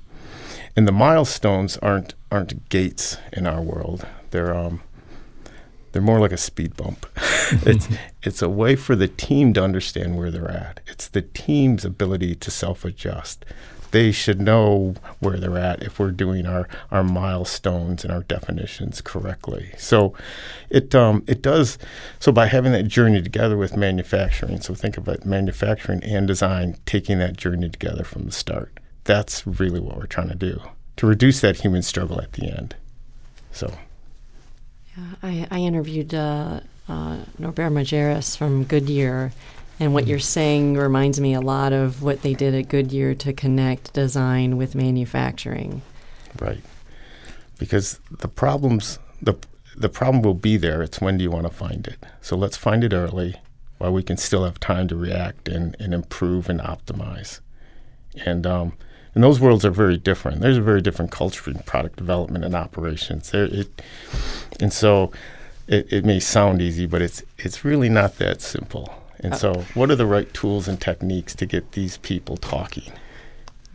and 0.75 0.87
the 0.87 0.91
milestones 0.91 1.77
aren't 1.77 2.15
aren't 2.31 2.69
gates 2.69 3.17
in 3.31 3.45
our 3.45 3.61
world. 3.61 4.07
They're 4.33 4.53
um, 4.53 4.81
they're 5.93 6.01
more 6.01 6.19
like 6.19 6.33
a 6.33 6.37
speed 6.37 6.75
bump. 6.75 7.05
it's 7.65 7.87
it's 8.23 8.41
a 8.41 8.49
way 8.49 8.75
for 8.75 8.95
the 8.95 9.07
team 9.07 9.53
to 9.53 9.63
understand 9.63 10.17
where 10.17 10.29
they're 10.29 10.51
at. 10.51 10.81
It's 10.87 11.07
the 11.07 11.21
team's 11.21 11.85
ability 11.85 12.35
to 12.35 12.51
self 12.51 12.83
adjust 12.83 13.45
they 13.93 14.11
should 14.11 14.41
know 14.41 14.95
where 15.19 15.37
they're 15.37 15.57
at 15.57 15.83
if 15.83 15.99
we're 15.99 16.09
doing 16.09 16.47
our, 16.47 16.67
our 16.89 17.03
milestones 17.03 18.03
and 18.03 18.11
our 18.11 18.23
definitions 18.23 19.01
correctly. 19.01 19.69
So 19.77 20.15
it 20.71 20.95
um, 20.95 21.23
it 21.27 21.43
does 21.43 21.77
so 22.19 22.31
by 22.31 22.47
having 22.47 22.71
that 22.71 22.87
journey 22.87 23.21
together 23.21 23.55
with 23.55 23.77
manufacturing. 23.77 24.61
So 24.61 24.73
think 24.73 24.97
about 24.97 25.25
manufacturing 25.25 26.03
and 26.03 26.27
design 26.27 26.75
taking 26.87 27.19
that 27.19 27.37
journey 27.37 27.69
together 27.69 28.03
from 28.03 28.25
the 28.25 28.31
start. 28.31 28.79
That's 29.03 29.45
really 29.45 29.79
what 29.79 29.97
we're 29.97 30.07
trying 30.07 30.29
to 30.29 30.35
do 30.35 30.59
to 30.97 31.05
reduce 31.05 31.39
that 31.41 31.57
human 31.57 31.83
struggle 31.83 32.19
at 32.19 32.33
the 32.33 32.47
end. 32.47 32.75
So. 33.51 33.71
Yeah, 34.95 35.03
I, 35.21 35.47
I 35.49 35.59
interviewed 35.59 36.13
uh, 36.13 36.59
uh, 36.87 37.17
Norbert 37.39 37.71
Majerus 37.71 38.37
from 38.37 38.63
Goodyear, 38.63 39.31
and 39.79 39.93
what 39.93 40.07
you're 40.07 40.19
saying 40.19 40.75
reminds 40.77 41.19
me 41.19 41.33
a 41.33 41.41
lot 41.41 41.73
of 41.73 42.03
what 42.03 42.21
they 42.21 42.33
did 42.33 42.53
at 42.53 42.69
Goodyear 42.69 43.15
to 43.15 43.33
connect 43.33 43.93
design 43.93 44.57
with 44.57 44.75
manufacturing. 44.75 45.81
Right. 46.39 46.61
Because 47.57 47.99
the 48.19 48.27
problems 48.27 48.99
the 49.21 49.35
the 49.75 49.89
problem 49.89 50.21
will 50.21 50.33
be 50.35 50.57
there. 50.57 50.83
It's 50.83 51.01
when 51.01 51.17
do 51.17 51.23
you 51.23 51.31
want 51.31 51.47
to 51.47 51.53
find 51.53 51.87
it? 51.87 51.97
So 52.21 52.35
let's 52.35 52.57
find 52.57 52.83
it 52.83 52.93
early 52.93 53.35
while 53.79 53.91
we 53.91 54.03
can 54.03 54.17
still 54.17 54.45
have 54.45 54.59
time 54.59 54.87
to 54.87 54.95
react 54.95 55.49
and, 55.49 55.75
and 55.79 55.93
improve 55.93 56.47
and 56.47 56.59
optimize. 56.59 57.39
And 58.25 58.45
um, 58.45 58.73
and 59.15 59.23
those 59.23 59.39
worlds 59.39 59.65
are 59.65 59.71
very 59.71 59.97
different. 59.97 60.41
There's 60.41 60.57
a 60.57 60.61
very 60.61 60.81
different 60.81 61.11
culture 61.11 61.49
in 61.49 61.59
product 61.59 61.97
development 61.97 62.45
and 62.45 62.55
operations. 62.55 63.31
There, 63.31 63.45
it, 63.45 63.81
and 64.59 64.73
so 64.73 65.11
it, 65.67 65.91
it 65.91 66.05
may 66.05 66.19
sound 66.19 66.61
easy, 66.61 66.85
but 66.85 67.01
it's 67.01 67.23
it's 67.37 67.63
really 67.63 67.89
not 67.89 68.17
that 68.17 68.41
simple. 68.41 68.93
And 69.19 69.33
uh, 69.33 69.37
so, 69.37 69.53
what 69.73 69.89
are 69.91 69.95
the 69.95 70.05
right 70.05 70.31
tools 70.33 70.67
and 70.67 70.79
techniques 70.79 71.35
to 71.35 71.45
get 71.45 71.71
these 71.73 71.97
people 71.97 72.37
talking? 72.37 72.91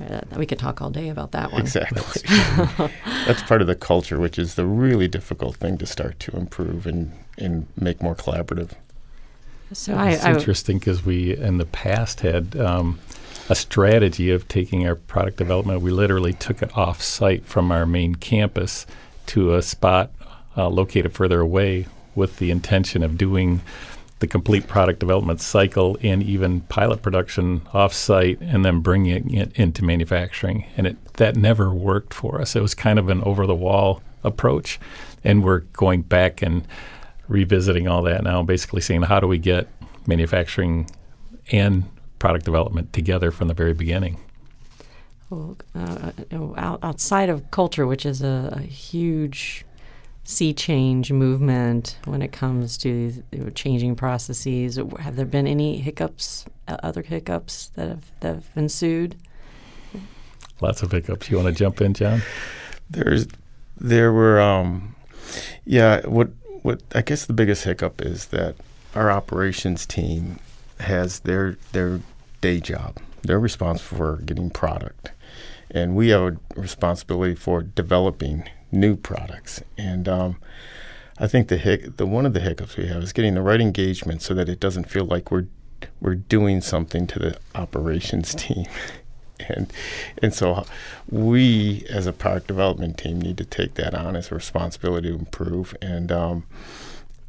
Uh, 0.01 0.21
we 0.37 0.47
could 0.47 0.59
talk 0.59 0.81
all 0.81 0.91
day 0.91 1.09
about 1.09 1.33
that 1.33 1.51
one. 1.51 1.61
Exactly. 1.61 2.23
That's 3.27 3.43
part 3.43 3.61
of 3.61 3.67
the 3.67 3.75
culture, 3.75 4.21
which 4.21 4.39
is 4.39 4.55
the 4.55 4.65
really 4.65 5.09
difficult 5.09 5.57
thing 5.57 5.77
to 5.79 5.87
start 5.87 6.21
to 6.21 6.37
improve 6.37 6.87
and, 6.87 7.13
and 7.37 7.67
make 7.77 8.01
more 8.01 8.15
collaborative. 8.15 8.73
So 9.73 9.95
I, 9.95 10.11
it's 10.11 10.25
I, 10.25 10.35
interesting 10.35 10.79
because 10.79 11.05
we 11.05 11.37
in 11.37 11.59
the 11.59 11.67
past 11.67 12.21
had 12.21 12.57
um, 12.57 13.01
a 13.49 13.55
strategy 13.55 14.31
of 14.31 14.47
taking 14.49 14.87
our 14.87 14.95
product 14.95 15.39
development. 15.39 15.81
We 15.81 15.91
literally 15.91 16.33
took 16.33 16.63
it 16.63 16.77
off 16.77 17.03
site 17.03 17.45
from 17.45 17.73
our 17.73 17.87
main 17.87 18.15
campus 18.15 18.87
to 19.27 19.55
a 19.55 19.63
spot 19.63 20.11
uh, 20.57 20.69
located 20.69 21.13
further 21.15 21.41
away 21.41 21.87
with 22.15 22.39
the 22.39 22.51
intention 22.51 23.03
of 23.03 23.17
doing 23.17 23.63
the 24.19 24.27
complete 24.27 24.67
product 24.67 24.99
development 24.99 25.41
cycle 25.41 25.97
and 26.03 26.23
even 26.23 26.61
pilot 26.63 27.03
production 27.03 27.61
offsite 27.73 28.39
and 28.41 28.65
then 28.65 28.81
bringing 28.81 29.33
it 29.33 29.53
into 29.55 29.85
manufacturing. 29.85 30.67
And 30.77 30.89
it, 30.89 31.15
that 31.15 31.37
never 31.37 31.73
worked 31.73 32.13
for 32.13 32.41
us. 32.41 32.57
It 32.57 32.63
was 32.63 32.75
kind 32.75 32.99
of 32.99 33.09
an 33.09 33.23
over 33.23 33.47
the 33.47 33.55
wall 33.55 34.03
approach. 34.25 34.81
And 35.23 35.45
we're 35.45 35.61
going 35.61 36.03
back 36.03 36.43
and 36.43 36.67
revisiting 37.29 37.87
all 37.87 38.03
that 38.03 38.25
now, 38.25 38.43
basically 38.43 38.81
saying, 38.81 39.03
how 39.03 39.21
do 39.21 39.29
we 39.29 39.39
get 39.39 39.69
manufacturing 40.07 40.91
and 41.53 41.85
product 42.19 42.45
development 42.45 42.93
together 42.93 43.31
from 43.31 43.49
the 43.49 43.55
very 43.55 43.75
beginning? 43.75 44.19
Well, 45.31 45.59
uh, 45.75 46.13
outside 46.57 47.29
of 47.29 47.51
culture, 47.51 47.87
which 47.87 48.07
is 48.07 48.23
a, 48.23 48.51
a 48.53 48.61
huge 48.61 49.65
sea 50.29 50.53
change 50.53 51.11
movement 51.11 51.99
when 52.05 52.21
it 52.21 52.33
comes 52.33 52.77
to 52.77 53.23
changing 53.55 53.97
processes? 53.97 54.79
Have 54.99 55.17
there 55.17 55.27
been 55.27 55.47
any 55.47 55.79
hiccups, 55.79 56.45
uh, 56.69 56.77
other 56.83 57.03
hiccups 57.03 57.69
that 57.69 57.89
have, 57.89 58.13
that 58.21 58.35
have 58.35 58.51
ensued? 58.55 59.17
Lots 60.61 60.83
of 60.83 60.93
hiccups. 60.93 61.31
You 61.31 61.39
want 61.39 61.49
to 61.49 61.55
jump 61.55 61.81
in, 61.81 61.95
John? 61.95 62.21
There's, 62.91 63.27
there 63.79 64.13
were, 64.13 64.39
um, 64.39 64.95
yeah. 65.65 66.07
What, 66.07 66.29
what 66.63 66.83
I 66.95 67.01
guess 67.01 67.25
the 67.25 67.33
biggest 67.33 67.65
hiccup 67.65 68.03
is 68.03 68.27
that 68.27 68.57
our 68.95 69.11
operations 69.11 69.87
team 69.87 70.41
has 70.81 71.21
their 71.21 71.57
their 71.73 72.01
day 72.41 72.61
job. 72.61 72.99
They're 73.23 73.41
responsible 73.41 73.97
for 73.99 74.17
getting 74.23 74.51
product, 74.51 75.11
and 75.71 75.97
we 75.97 76.09
have 76.09 76.23
a 76.23 76.37
responsibility 76.61 77.35
for 77.35 77.63
developing 77.63 78.49
new 78.71 78.97
products. 78.97 79.63
And 79.77 80.09
um, 80.09 80.37
I 81.19 81.27
think 81.27 81.49
the 81.49 81.59
hic- 81.59 81.97
the 81.97 82.07
one 82.07 82.27
of 82.27 82.33
the 82.33 82.41
hiccups 82.41 82.77
we 82.77 82.87
have 82.87 83.03
is 83.03 83.13
getting 83.13 83.35
the 83.35 83.43
right 83.43 83.61
engagement 83.61 84.23
so 84.23 84.35
that 84.35 84.49
it 84.49 84.61
doesn't 84.61 84.89
feel 84.91 85.05
like 85.05 85.31
we're 85.31 85.47
we're 86.01 86.15
doing 86.15 86.61
something 86.61 87.07
to 87.09 87.19
the 87.19 87.39
operations 87.55 88.35
team. 88.37 88.67
and 89.41 89.73
and 90.23 90.35
so 90.35 90.65
we 91.09 91.85
as 91.89 92.07
a 92.07 92.13
product 92.13 92.47
development 92.49 92.99
team 92.99 93.21
need 93.21 93.39
to 93.39 93.45
take 93.45 93.75
that 93.75 93.95
on 93.95 94.17
as 94.17 94.31
a 94.33 94.35
responsibility 94.35 95.09
to 95.09 95.15
improve 95.15 95.77
and 95.81 96.11
um, 96.11 96.45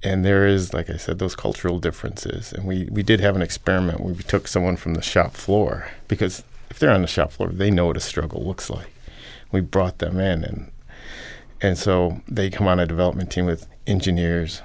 and 0.04 0.24
there 0.24 0.48
is 0.48 0.74
like 0.74 0.90
I 0.90 0.98
said 0.98 1.20
those 1.20 1.36
cultural 1.36 1.80
differences 1.80 2.54
and 2.54 2.66
we 2.66 2.88
we 2.92 3.04
did 3.04 3.20
have 3.20 3.36
an 3.36 3.42
experiment 3.42 4.00
where 4.00 4.14
we 4.14 4.24
took 4.24 4.48
someone 4.48 4.78
from 4.78 4.94
the 4.94 5.02
shop 5.02 5.34
floor 5.34 5.90
because 6.08 6.44
if 6.70 6.80
they're 6.80 6.92
on 6.92 7.02
the 7.02 7.08
shop 7.08 7.32
floor 7.32 7.50
they 7.50 7.72
know 7.72 7.88
what 7.88 7.98
a 7.98 8.02
struggle 8.02 8.46
looks 8.46 8.70
like 8.70 8.94
we 9.52 9.62
brought 9.62 9.98
them 9.98 10.20
in 10.20 10.44
and 10.44 10.72
and 11.62 11.78
so 11.78 12.22
they 12.28 12.50
come 12.50 12.68
on 12.68 12.80
a 12.80 12.86
development 12.86 13.32
team 13.32 13.46
with 13.46 13.68
engineers, 13.86 14.62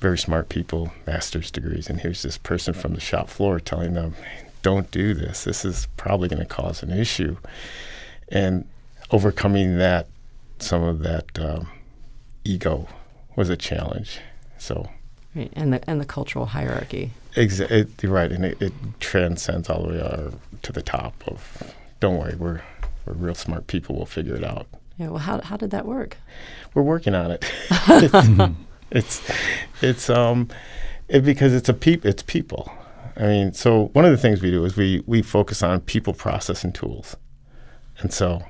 very 0.00 0.18
smart 0.18 0.48
people, 0.48 0.92
master's 1.06 1.50
degrees, 1.50 1.88
and 1.88 2.00
here's 2.00 2.22
this 2.22 2.36
person 2.36 2.74
from 2.74 2.94
the 2.94 3.00
shop 3.00 3.28
floor 3.28 3.58
telling 3.58 3.94
them, 3.94 4.14
"Don't 4.62 4.90
do 4.90 5.14
this. 5.14 5.44
This 5.44 5.64
is 5.64 5.88
probably 5.96 6.28
going 6.28 6.40
to 6.40 6.44
cause 6.44 6.82
an 6.82 6.90
issue." 6.90 7.36
And 8.28 8.66
overcoming 9.10 9.78
that, 9.78 10.08
some 10.58 10.82
of 10.82 10.98
that 11.00 11.38
um, 11.38 11.68
ego 12.44 12.88
was 13.36 13.48
a 13.48 13.56
challenge. 13.56 14.18
So 14.58 14.88
Right. 15.36 15.52
And 15.52 15.74
the 15.74 15.90
and 15.90 16.00
the 16.00 16.06
cultural 16.06 16.46
hierarchy. 16.46 17.10
Exactly. 17.36 18.08
Right, 18.08 18.32
and 18.32 18.46
it, 18.46 18.62
it 18.62 18.72
transcends 19.00 19.68
all 19.68 19.82
the 19.82 19.88
way 19.90 20.00
uh, 20.00 20.30
to 20.62 20.72
the 20.72 20.80
top 20.80 21.14
of. 21.26 21.74
Don't 22.00 22.18
worry, 22.18 22.34
we're 22.36 22.62
we're 23.04 23.12
real 23.12 23.34
smart 23.34 23.66
people. 23.66 23.96
We'll 23.96 24.06
figure 24.06 24.34
it 24.34 24.44
out. 24.44 24.66
Yeah. 24.96 25.08
Well, 25.08 25.18
how 25.18 25.42
how 25.42 25.58
did 25.58 25.72
that 25.72 25.84
work? 25.84 26.16
We're 26.72 26.82
working 26.82 27.14
on 27.14 27.30
it. 27.30 27.44
it's, 27.70 28.28
it's 28.90 29.30
it's 29.82 30.10
um 30.10 30.48
it, 31.08 31.20
because 31.20 31.52
it's 31.52 31.68
a 31.68 31.74
peop 31.74 32.06
it's 32.06 32.22
people. 32.22 32.72
I 33.18 33.24
mean, 33.24 33.52
so 33.52 33.90
one 33.92 34.06
of 34.06 34.10
the 34.12 34.18
things 34.18 34.40
we 34.40 34.50
do 34.50 34.64
is 34.64 34.74
we 34.74 35.02
we 35.06 35.20
focus 35.20 35.62
on 35.62 35.80
people, 35.80 36.14
process, 36.14 36.64
and 36.64 36.74
tools, 36.74 37.14
and 37.98 38.10
so 38.10 38.42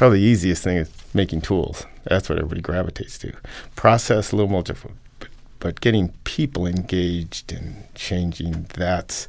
probably 0.00 0.20
the 0.20 0.24
easiest 0.24 0.64
thing 0.64 0.78
is 0.78 0.90
making 1.12 1.42
tools. 1.42 1.84
That's 2.04 2.30
what 2.30 2.38
everybody 2.38 2.62
gravitates 2.62 3.18
to. 3.18 3.34
Process 3.76 4.32
a 4.32 4.36
little 4.36 4.50
more 4.50 4.62
difficult, 4.62 4.96
but, 5.18 5.28
but 5.58 5.80
getting 5.82 6.14
people 6.24 6.66
engaged 6.66 7.52
and 7.52 7.84
changing 7.94 8.66
that's 8.72 9.28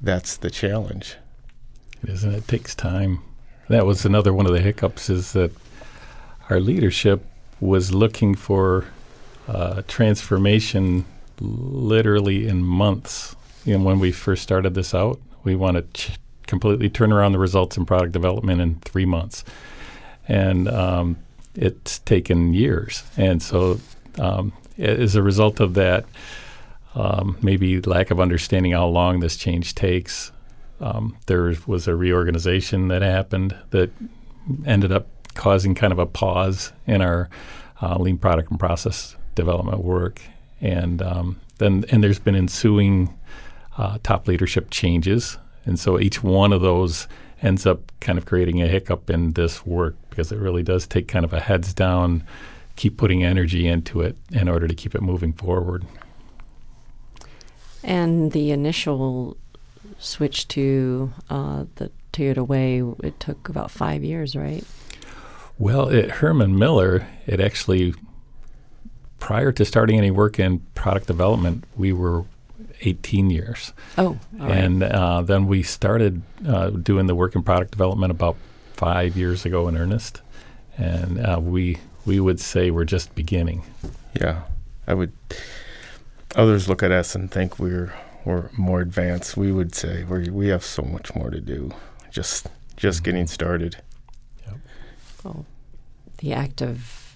that's 0.00 0.36
the 0.36 0.48
challenge. 0.48 1.16
It 2.04 2.10
is, 2.10 2.22
and 2.22 2.36
it 2.36 2.46
takes 2.46 2.72
time. 2.76 3.20
That 3.68 3.84
was 3.84 4.04
another 4.04 4.32
one 4.32 4.46
of 4.46 4.52
the 4.52 4.60
hiccups 4.60 5.10
is 5.10 5.32
that 5.32 5.50
our 6.50 6.60
leadership 6.60 7.26
was 7.58 7.92
looking 7.92 8.36
for 8.36 8.84
uh, 9.48 9.82
transformation 9.88 11.04
literally 11.40 12.46
in 12.46 12.62
months. 12.62 13.34
You 13.64 13.76
know, 13.76 13.84
when 13.84 13.98
we 13.98 14.12
first 14.12 14.44
started 14.44 14.74
this 14.74 14.94
out, 14.94 15.18
we 15.42 15.56
want 15.56 15.78
to 15.78 15.82
ch- 16.00 16.16
completely 16.46 16.88
turn 16.88 17.12
around 17.12 17.32
the 17.32 17.40
results 17.40 17.76
in 17.76 17.86
product 17.86 18.12
development 18.12 18.60
in 18.60 18.76
three 18.76 19.04
months, 19.04 19.42
and 20.30 20.68
um, 20.68 21.16
it's 21.56 21.98
taken 21.98 22.54
years. 22.54 23.02
And 23.16 23.42
so, 23.42 23.80
um, 24.18 24.52
as 24.78 25.16
a 25.16 25.22
result 25.22 25.60
of 25.60 25.74
that, 25.74 26.06
um, 26.94 27.36
maybe 27.42 27.80
lack 27.80 28.10
of 28.10 28.20
understanding 28.20 28.72
how 28.72 28.86
long 28.86 29.20
this 29.20 29.36
change 29.36 29.74
takes, 29.74 30.30
um, 30.80 31.16
there 31.26 31.54
was 31.66 31.88
a 31.88 31.94
reorganization 31.94 32.88
that 32.88 33.02
happened 33.02 33.56
that 33.70 33.90
ended 34.64 34.92
up 34.92 35.08
causing 35.34 35.74
kind 35.74 35.92
of 35.92 35.98
a 35.98 36.06
pause 36.06 36.72
in 36.86 37.02
our 37.02 37.28
uh, 37.82 37.96
lean 37.98 38.16
product 38.16 38.50
and 38.50 38.58
process 38.58 39.16
development 39.34 39.82
work, 39.84 40.20
and 40.60 41.02
um, 41.02 41.40
then 41.58 41.84
and 41.90 42.02
there's 42.02 42.18
been 42.18 42.34
ensuing 42.34 43.12
uh, 43.76 43.98
top 44.02 44.26
leadership 44.26 44.70
changes, 44.70 45.38
and 45.64 45.78
so 45.78 45.98
each 45.98 46.22
one 46.22 46.52
of 46.52 46.62
those 46.62 47.08
ends 47.42 47.66
up 47.66 47.92
kind 48.00 48.18
of 48.18 48.26
creating 48.26 48.62
a 48.62 48.66
hiccup 48.66 49.10
in 49.10 49.32
this 49.32 49.64
work 49.64 49.96
because 50.08 50.32
it 50.32 50.38
really 50.38 50.62
does 50.62 50.86
take 50.86 51.08
kind 51.08 51.24
of 51.24 51.32
a 51.32 51.40
heads 51.40 51.72
down, 51.72 52.24
keep 52.76 52.96
putting 52.96 53.24
energy 53.24 53.66
into 53.66 54.00
it 54.00 54.16
in 54.30 54.48
order 54.48 54.66
to 54.68 54.74
keep 54.74 54.94
it 54.94 55.02
moving 55.02 55.32
forward. 55.32 55.84
And 57.82 58.32
the 58.32 58.50
initial 58.50 59.36
switch 59.98 60.48
to 60.48 61.12
uh, 61.30 61.64
the 61.76 61.90
Toyota 62.12 62.46
Way, 62.46 62.82
it 63.02 63.18
took 63.20 63.48
about 63.48 63.70
five 63.70 64.04
years, 64.04 64.36
right? 64.36 64.64
Well, 65.58 65.90
at 65.90 66.10
Herman 66.10 66.58
Miller, 66.58 67.06
it 67.26 67.40
actually, 67.40 67.94
prior 69.18 69.52
to 69.52 69.64
starting 69.64 69.98
any 69.98 70.10
work 70.10 70.38
in 70.38 70.60
product 70.74 71.06
development, 71.06 71.64
we 71.76 71.92
were 71.92 72.24
18 72.82 73.30
years. 73.30 73.72
Oh, 73.98 74.18
and 74.38 74.82
uh, 74.82 75.22
then 75.22 75.46
we 75.46 75.62
started 75.62 76.22
uh, 76.46 76.70
doing 76.70 77.06
the 77.06 77.14
work 77.14 77.34
in 77.34 77.42
product 77.42 77.70
development 77.70 78.10
about 78.10 78.36
five 78.74 79.16
years 79.16 79.44
ago 79.44 79.68
in 79.68 79.76
earnest, 79.76 80.22
and 80.78 81.24
uh, 81.24 81.38
we 81.40 81.78
we 82.06 82.20
would 82.20 82.40
say 82.40 82.70
we're 82.70 82.84
just 82.84 83.14
beginning. 83.14 83.62
Yeah, 84.18 84.42
I 84.86 84.94
would. 84.94 85.12
Others 86.36 86.68
look 86.68 86.82
at 86.82 86.92
us 86.92 87.14
and 87.14 87.30
think 87.30 87.58
we're 87.58 87.92
we're 88.24 88.50
more 88.56 88.80
advanced. 88.80 89.36
We 89.36 89.52
would 89.52 89.74
say 89.74 90.04
we 90.04 90.30
we 90.30 90.48
have 90.48 90.64
so 90.64 90.82
much 90.82 91.14
more 91.14 91.30
to 91.30 91.40
do. 91.40 91.72
Just 92.10 92.46
just 92.76 92.98
mm-hmm. 92.98 93.04
getting 93.04 93.26
started. 93.26 93.76
Yep. 94.46 94.56
Well, 95.24 95.46
the 96.18 96.32
act 96.32 96.62
of 96.62 97.14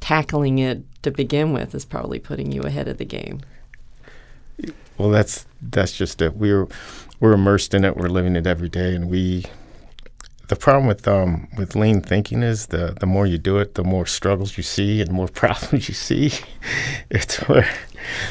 tackling 0.00 0.58
it 0.58 0.82
to 1.06 1.12
begin 1.12 1.52
with 1.52 1.74
is 1.74 1.84
probably 1.84 2.18
putting 2.18 2.50
you 2.52 2.62
ahead 2.62 2.88
of 2.88 2.98
the 2.98 3.04
game. 3.04 3.40
Well, 4.98 5.10
that's 5.10 5.46
that's 5.62 5.96
just 5.96 6.20
it. 6.20 6.34
We're 6.34 6.66
we're 7.20 7.32
immersed 7.32 7.74
in 7.74 7.84
it. 7.84 7.96
We're 7.96 8.08
living 8.08 8.36
it 8.36 8.46
every 8.46 8.68
day, 8.68 8.94
and 8.94 9.08
we. 9.08 9.44
The 10.48 10.56
problem 10.56 10.86
with 10.86 11.08
um 11.08 11.48
with 11.56 11.74
lean 11.74 12.00
thinking 12.00 12.42
is 12.42 12.66
the 12.66 12.96
the 13.00 13.06
more 13.06 13.26
you 13.26 13.38
do 13.38 13.58
it, 13.58 13.74
the 13.74 13.84
more 13.84 14.06
struggles 14.06 14.56
you 14.56 14.62
see 14.62 15.00
and 15.00 15.10
more 15.10 15.28
problems 15.42 15.88
you 15.88 15.94
see. 15.94 16.32
it's 17.10 17.36
where, 17.48 17.68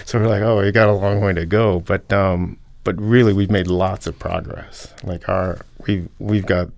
so 0.05 0.19
we're 0.19 0.27
like, 0.27 0.41
oh, 0.41 0.61
we 0.61 0.71
got 0.71 0.87
a 0.87 0.93
long 0.93 1.21
way 1.21 1.33
to 1.33 1.45
go, 1.45 1.81
but 1.81 2.11
um 2.13 2.57
but 2.85 2.99
really 3.01 3.33
we've 3.33 3.51
made 3.51 3.67
lots 3.67 4.07
of 4.07 4.17
progress. 4.17 4.93
Like 5.03 5.27
our 5.27 5.59
we've 5.87 6.07
we've 6.19 6.45
got 6.45 6.69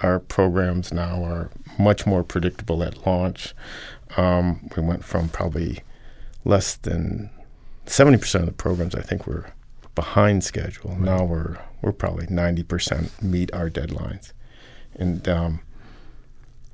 our 0.00 0.20
programs 0.20 0.92
now 0.92 1.24
are 1.24 1.50
much 1.76 2.06
more 2.06 2.22
predictable 2.22 2.82
at 2.82 3.04
launch. 3.06 3.54
Um, 4.16 4.68
we 4.76 4.82
went 4.82 5.04
from 5.04 5.28
probably 5.28 5.80
less 6.44 6.76
than 6.76 7.30
70% 7.86 8.34
of 8.40 8.46
the 8.46 8.52
programs 8.52 8.94
I 8.94 9.02
think 9.02 9.26
were 9.26 9.52
behind 9.94 10.44
schedule. 10.44 10.90
Right. 10.92 11.00
Now 11.00 11.24
we're 11.24 11.58
we're 11.82 11.92
probably 11.92 12.26
90% 12.26 13.22
meet 13.22 13.52
our 13.54 13.70
deadlines. 13.70 14.32
And 14.94 15.28
um, 15.28 15.60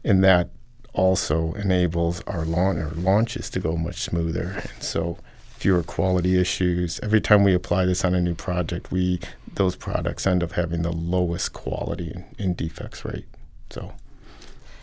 and 0.04 0.22
that 0.24 0.50
also 0.92 1.54
enables 1.54 2.20
our, 2.22 2.44
launch, 2.44 2.78
our 2.78 2.90
launches 2.90 3.50
to 3.50 3.60
go 3.60 3.76
much 3.76 4.00
smoother. 4.00 4.62
And 4.74 4.82
so 4.82 5.18
fewer 5.56 5.82
quality 5.82 6.38
issues. 6.38 7.00
Every 7.00 7.20
time 7.20 7.42
we 7.42 7.54
apply 7.54 7.86
this 7.86 8.04
on 8.04 8.14
a 8.14 8.20
new 8.20 8.34
project, 8.34 8.92
we 8.92 9.20
those 9.54 9.76
products 9.76 10.26
end 10.26 10.42
up 10.42 10.52
having 10.52 10.82
the 10.82 10.92
lowest 10.92 11.52
quality 11.52 12.14
in 12.38 12.54
defects 12.54 13.04
rate. 13.04 13.26
So 13.70 13.92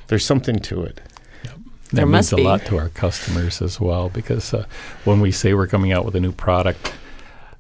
there's 0.08 0.26
something 0.26 0.60
to 0.60 0.84
it. 0.84 1.02
That 1.94 2.08
means 2.08 2.32
a 2.32 2.38
lot 2.38 2.66
to 2.68 2.78
our 2.78 2.90
customers 2.90 3.62
as 3.62 3.80
well 3.80 4.10
because 4.10 4.54
uh, 4.54 4.66
when 5.04 5.20
we 5.20 5.32
say 5.32 5.54
we're 5.54 5.68
coming 5.68 5.92
out 5.92 6.06
with 6.06 6.16
a 6.16 6.20
new 6.20 6.32
product, 6.32 6.94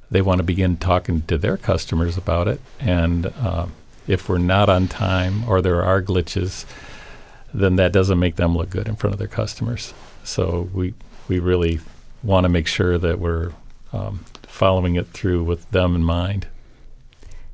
they 0.09 0.21
want 0.21 0.39
to 0.39 0.43
begin 0.43 0.77
talking 0.77 1.23
to 1.23 1.37
their 1.37 1.57
customers 1.57 2.17
about 2.17 2.47
it. 2.47 2.61
And 2.79 3.27
uh, 3.27 3.67
if 4.07 4.29
we're 4.29 4.37
not 4.37 4.69
on 4.69 4.87
time 4.87 5.47
or 5.49 5.61
there 5.61 5.83
are 5.83 6.01
glitches, 6.01 6.65
then 7.53 7.75
that 7.75 7.91
doesn't 7.91 8.19
make 8.19 8.37
them 8.37 8.55
look 8.55 8.69
good 8.69 8.87
in 8.87 8.95
front 8.95 9.13
of 9.13 9.19
their 9.19 9.27
customers. 9.27 9.93
So 10.23 10.69
we 10.73 10.93
we 11.27 11.39
really 11.39 11.79
want 12.23 12.45
to 12.45 12.49
make 12.49 12.67
sure 12.67 12.97
that 12.97 13.19
we're 13.19 13.51
um, 13.93 14.25
following 14.43 14.95
it 14.95 15.07
through 15.07 15.43
with 15.43 15.69
them 15.71 15.95
in 15.95 16.03
mind. 16.03 16.47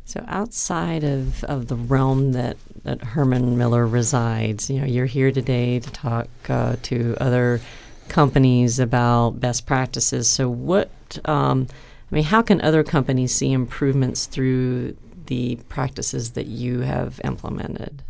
So 0.08 0.24
outside 0.30 1.04
of, 1.04 1.44
of 1.44 1.68
the 1.68 1.76
realm 1.76 2.32
that, 2.32 2.56
that 2.86 3.02
Herman 3.02 3.58
Miller 3.58 3.86
resides, 3.86 4.70
you 4.70 4.80
know, 4.80 4.86
you're 4.86 5.06
here 5.06 5.34
today 5.34 5.82
to 5.82 5.92
talk 5.92 6.30
uh, 6.48 6.78
to 6.84 7.18
other 7.20 7.60
companies 8.08 8.80
about 8.80 9.42
best 9.42 9.66
practices. 9.66 10.30
So 10.30 10.48
what, 10.48 10.90
um, 11.26 11.68
I 12.10 12.16
mean, 12.16 12.24
how 12.24 12.42
can 12.42 12.62
other 12.62 12.86
companies 12.86 13.36
see 13.36 13.52
improvements 13.52 14.28
through 14.28 14.96
the 15.26 15.58
practices 15.68 16.32
that 16.32 16.46
you 16.48 16.80
have 16.80 17.20
implemented? 17.26 18.02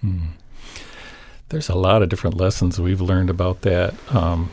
Hmm. 0.00 0.24
There's 1.50 1.68
a 1.68 1.76
lot 1.76 2.02
of 2.02 2.08
different 2.08 2.36
lessons 2.36 2.80
we've 2.80 3.00
learned 3.00 3.30
about 3.30 3.60
that. 3.60 3.94
Um, 4.12 4.50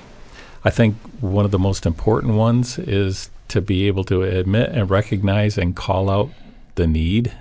I 0.63 0.69
think 0.69 0.97
one 1.19 1.45
of 1.45 1.51
the 1.51 1.57
most 1.57 1.87
important 1.87 2.35
ones 2.35 2.77
is 2.77 3.31
to 3.47 3.59
be 3.59 3.87
able 3.87 4.03
to 4.03 4.21
admit 4.21 4.69
and 4.69 4.87
recognize 4.87 5.57
and 5.57 5.75
call 5.75 6.07
out 6.07 6.29
the 6.75 6.87
need 6.87 7.33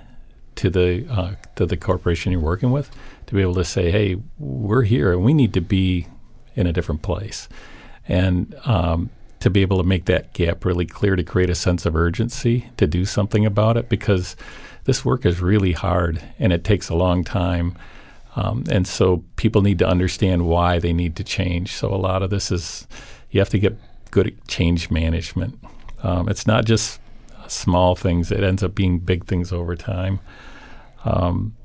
to 0.55 0.69
the 0.69 1.07
uh, 1.09 1.35
to 1.55 1.65
the 1.65 1.77
corporation 1.77 2.31
you're 2.31 2.41
working 2.41 2.71
with 2.71 2.91
to 3.27 3.35
be 3.35 3.41
able 3.41 3.55
to 3.55 3.65
say, 3.65 3.91
"Hey, 3.91 4.17
we're 4.37 4.83
here 4.83 5.11
and 5.11 5.23
we 5.23 5.33
need 5.33 5.53
to 5.53 5.61
be 5.61 6.07
in 6.55 6.67
a 6.67 6.73
different 6.73 7.01
place," 7.01 7.47
and 8.07 8.55
um, 8.65 9.09
to 9.41 9.49
be 9.49 9.61
able 9.61 9.77
to 9.77 9.83
make 9.83 10.05
that 10.05 10.33
gap 10.33 10.63
really 10.63 10.85
clear 10.85 11.15
to 11.15 11.23
create 11.23 11.49
a 11.49 11.55
sense 11.55 11.85
of 11.85 11.95
urgency 11.95 12.69
to 12.77 12.85
do 12.85 13.05
something 13.05 13.45
about 13.45 13.75
it 13.75 13.89
because 13.89 14.35
this 14.85 15.03
work 15.03 15.25
is 15.25 15.41
really 15.41 15.73
hard 15.73 16.21
and 16.37 16.53
it 16.53 16.63
takes 16.63 16.89
a 16.89 16.95
long 16.95 17.23
time. 17.23 17.75
Um, 18.35 18.63
and 18.69 18.87
so 18.87 19.23
people 19.35 19.61
need 19.61 19.79
to 19.79 19.87
understand 19.87 20.45
why 20.45 20.79
they 20.79 20.93
need 20.93 21.15
to 21.17 21.23
change. 21.23 21.73
So 21.73 21.93
a 21.93 21.97
lot 21.97 22.23
of 22.23 22.29
this 22.29 22.51
is 22.51 22.87
you 23.31 23.41
have 23.41 23.49
to 23.49 23.59
get 23.59 23.77
good 24.11 24.27
at 24.27 24.47
change 24.47 24.91
management. 24.91 25.59
Um, 26.03 26.29
it's 26.29 26.45
not 26.45 26.65
just 26.65 27.00
small 27.51 27.95
things. 27.95 28.31
It 28.31 28.43
ends 28.43 28.63
up 28.63 28.75
being 28.75 28.99
big 28.99 29.25
things 29.25 29.51
over 29.51 29.75
time. 29.75 30.19
Um, 31.05 31.55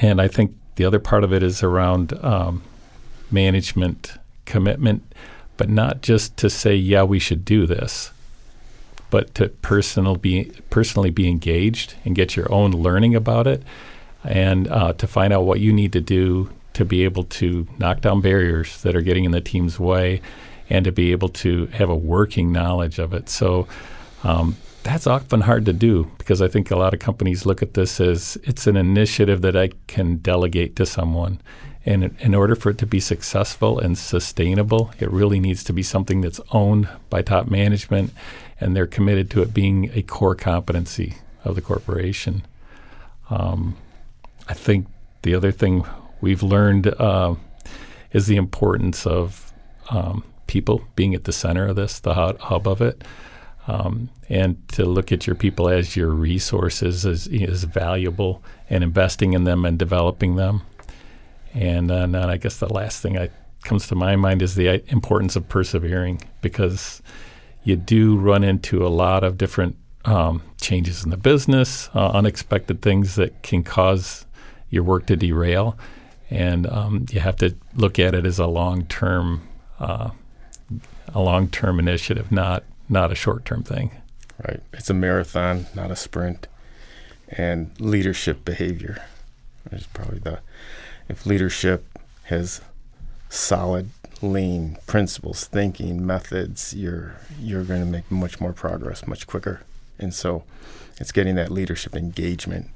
and 0.00 0.20
I 0.20 0.28
think 0.28 0.54
the 0.76 0.84
other 0.84 0.98
part 0.98 1.24
of 1.24 1.32
it 1.32 1.42
is 1.42 1.62
around 1.62 2.12
um, 2.24 2.62
management 3.30 4.14
commitment, 4.44 5.02
but 5.56 5.68
not 5.68 6.02
just 6.02 6.36
to 6.38 6.50
say, 6.50 6.74
yeah, 6.74 7.02
we 7.02 7.18
should 7.18 7.44
do 7.44 7.66
this, 7.66 8.12
but 9.10 9.34
to 9.36 9.48
personal 9.48 10.16
be, 10.16 10.52
personally 10.70 11.10
be 11.10 11.28
engaged 11.28 11.94
and 12.04 12.14
get 12.14 12.36
your 12.36 12.50
own 12.52 12.70
learning 12.70 13.14
about 13.14 13.46
it 13.46 13.62
and 14.24 14.68
uh, 14.68 14.92
to 14.94 15.06
find 15.06 15.32
out 15.32 15.44
what 15.44 15.60
you 15.60 15.72
need 15.72 15.92
to 15.92 16.00
do 16.00 16.50
to 16.74 16.84
be 16.84 17.04
able 17.04 17.24
to 17.24 17.66
knock 17.78 18.00
down 18.00 18.20
barriers 18.20 18.82
that 18.82 18.94
are 18.94 19.00
getting 19.00 19.24
in 19.24 19.32
the 19.32 19.40
team's 19.40 19.80
way 19.80 20.20
and 20.70 20.84
to 20.84 20.92
be 20.92 21.12
able 21.12 21.28
to 21.28 21.66
have 21.66 21.88
a 21.88 21.96
working 21.96 22.52
knowledge 22.52 22.98
of 22.98 23.12
it. 23.14 23.28
So 23.28 23.66
um, 24.22 24.56
that's 24.88 25.06
often 25.06 25.42
hard 25.42 25.66
to 25.66 25.72
do 25.74 26.10
because 26.16 26.40
I 26.40 26.48
think 26.48 26.70
a 26.70 26.76
lot 26.76 26.94
of 26.94 27.00
companies 27.00 27.44
look 27.44 27.62
at 27.62 27.74
this 27.74 28.00
as 28.00 28.38
it's 28.42 28.66
an 28.66 28.76
initiative 28.76 29.42
that 29.42 29.54
I 29.54 29.68
can 29.86 30.16
delegate 30.16 30.76
to 30.76 30.86
someone. 30.86 31.42
And 31.84 32.16
in 32.20 32.34
order 32.34 32.54
for 32.54 32.70
it 32.70 32.78
to 32.78 32.86
be 32.86 32.98
successful 32.98 33.78
and 33.78 33.98
sustainable, 33.98 34.90
it 34.98 35.10
really 35.10 35.40
needs 35.40 35.62
to 35.64 35.74
be 35.74 35.82
something 35.82 36.22
that's 36.22 36.40
owned 36.52 36.88
by 37.10 37.20
top 37.20 37.48
management 37.48 38.12
and 38.60 38.74
they're 38.74 38.86
committed 38.86 39.30
to 39.32 39.42
it 39.42 39.52
being 39.52 39.90
a 39.92 40.02
core 40.02 40.34
competency 40.34 41.16
of 41.44 41.54
the 41.54 41.60
corporation. 41.60 42.46
Um, 43.28 43.76
I 44.48 44.54
think 44.54 44.86
the 45.22 45.34
other 45.34 45.52
thing 45.52 45.84
we've 46.22 46.42
learned 46.42 46.86
uh, 46.86 47.34
is 48.12 48.26
the 48.26 48.36
importance 48.36 49.06
of 49.06 49.52
um, 49.90 50.24
people 50.46 50.82
being 50.96 51.14
at 51.14 51.24
the 51.24 51.32
center 51.32 51.66
of 51.66 51.76
this, 51.76 52.00
the 52.00 52.14
hub 52.14 52.66
of 52.66 52.80
it. 52.80 53.04
Um, 53.68 54.08
and 54.30 54.66
to 54.70 54.86
look 54.86 55.12
at 55.12 55.26
your 55.26 55.36
people 55.36 55.68
as 55.68 55.94
your 55.94 56.08
resources 56.08 57.04
is, 57.04 57.26
is 57.28 57.64
valuable 57.64 58.42
and 58.70 58.82
investing 58.82 59.34
in 59.34 59.44
them 59.44 59.66
and 59.66 59.78
developing 59.78 60.36
them. 60.36 60.62
And, 61.52 61.90
uh, 61.90 62.08
I 62.26 62.38
guess 62.38 62.56
the 62.56 62.72
last 62.72 63.02
thing 63.02 63.12
that 63.14 63.30
comes 63.64 63.86
to 63.88 63.94
my 63.94 64.16
mind 64.16 64.40
is 64.40 64.54
the 64.54 64.68
uh, 64.68 64.78
importance 64.88 65.36
of 65.36 65.48
persevering 65.48 66.22
because 66.40 67.02
you 67.62 67.76
do 67.76 68.16
run 68.16 68.42
into 68.42 68.86
a 68.86 68.88
lot 68.88 69.22
of 69.22 69.36
different 69.36 69.76
um, 70.06 70.42
changes 70.60 71.04
in 71.04 71.10
the 71.10 71.18
business, 71.18 71.90
uh, 71.94 72.08
unexpected 72.08 72.80
things 72.80 73.16
that 73.16 73.42
can 73.42 73.62
cause 73.62 74.24
your 74.70 74.82
work 74.82 75.06
to 75.06 75.16
derail. 75.16 75.76
And 76.30 76.66
um, 76.66 77.06
you 77.10 77.20
have 77.20 77.36
to 77.36 77.54
look 77.74 77.98
at 77.98 78.14
it 78.14 78.24
as 78.24 78.38
a 78.38 78.46
long 78.46 78.86
term, 78.86 79.46
uh, 79.78 80.10
a 81.14 81.20
long 81.20 81.48
term 81.48 81.78
initiative, 81.78 82.32
not 82.32 82.64
not 82.88 83.12
a 83.12 83.14
short 83.14 83.44
term 83.44 83.62
thing. 83.62 83.90
Right. 84.46 84.60
It's 84.72 84.90
a 84.90 84.94
marathon, 84.94 85.66
not 85.74 85.90
a 85.90 85.96
sprint. 85.96 86.46
And 87.28 87.78
leadership 87.80 88.44
behavior 88.44 89.04
is 89.72 89.86
probably 89.86 90.20
the, 90.20 90.40
if 91.08 91.26
leadership 91.26 91.84
has 92.24 92.60
solid, 93.28 93.90
lean 94.22 94.78
principles, 94.86 95.44
thinking, 95.44 96.06
methods, 96.06 96.74
you're, 96.74 97.16
you're 97.38 97.64
going 97.64 97.80
to 97.80 97.86
make 97.86 98.10
much 98.10 98.40
more 98.40 98.52
progress 98.52 99.06
much 99.06 99.26
quicker. 99.26 99.60
And 99.98 100.14
so 100.14 100.44
it's 100.98 101.12
getting 101.12 101.34
that 101.34 101.50
leadership 101.50 101.94
engagement, 101.94 102.68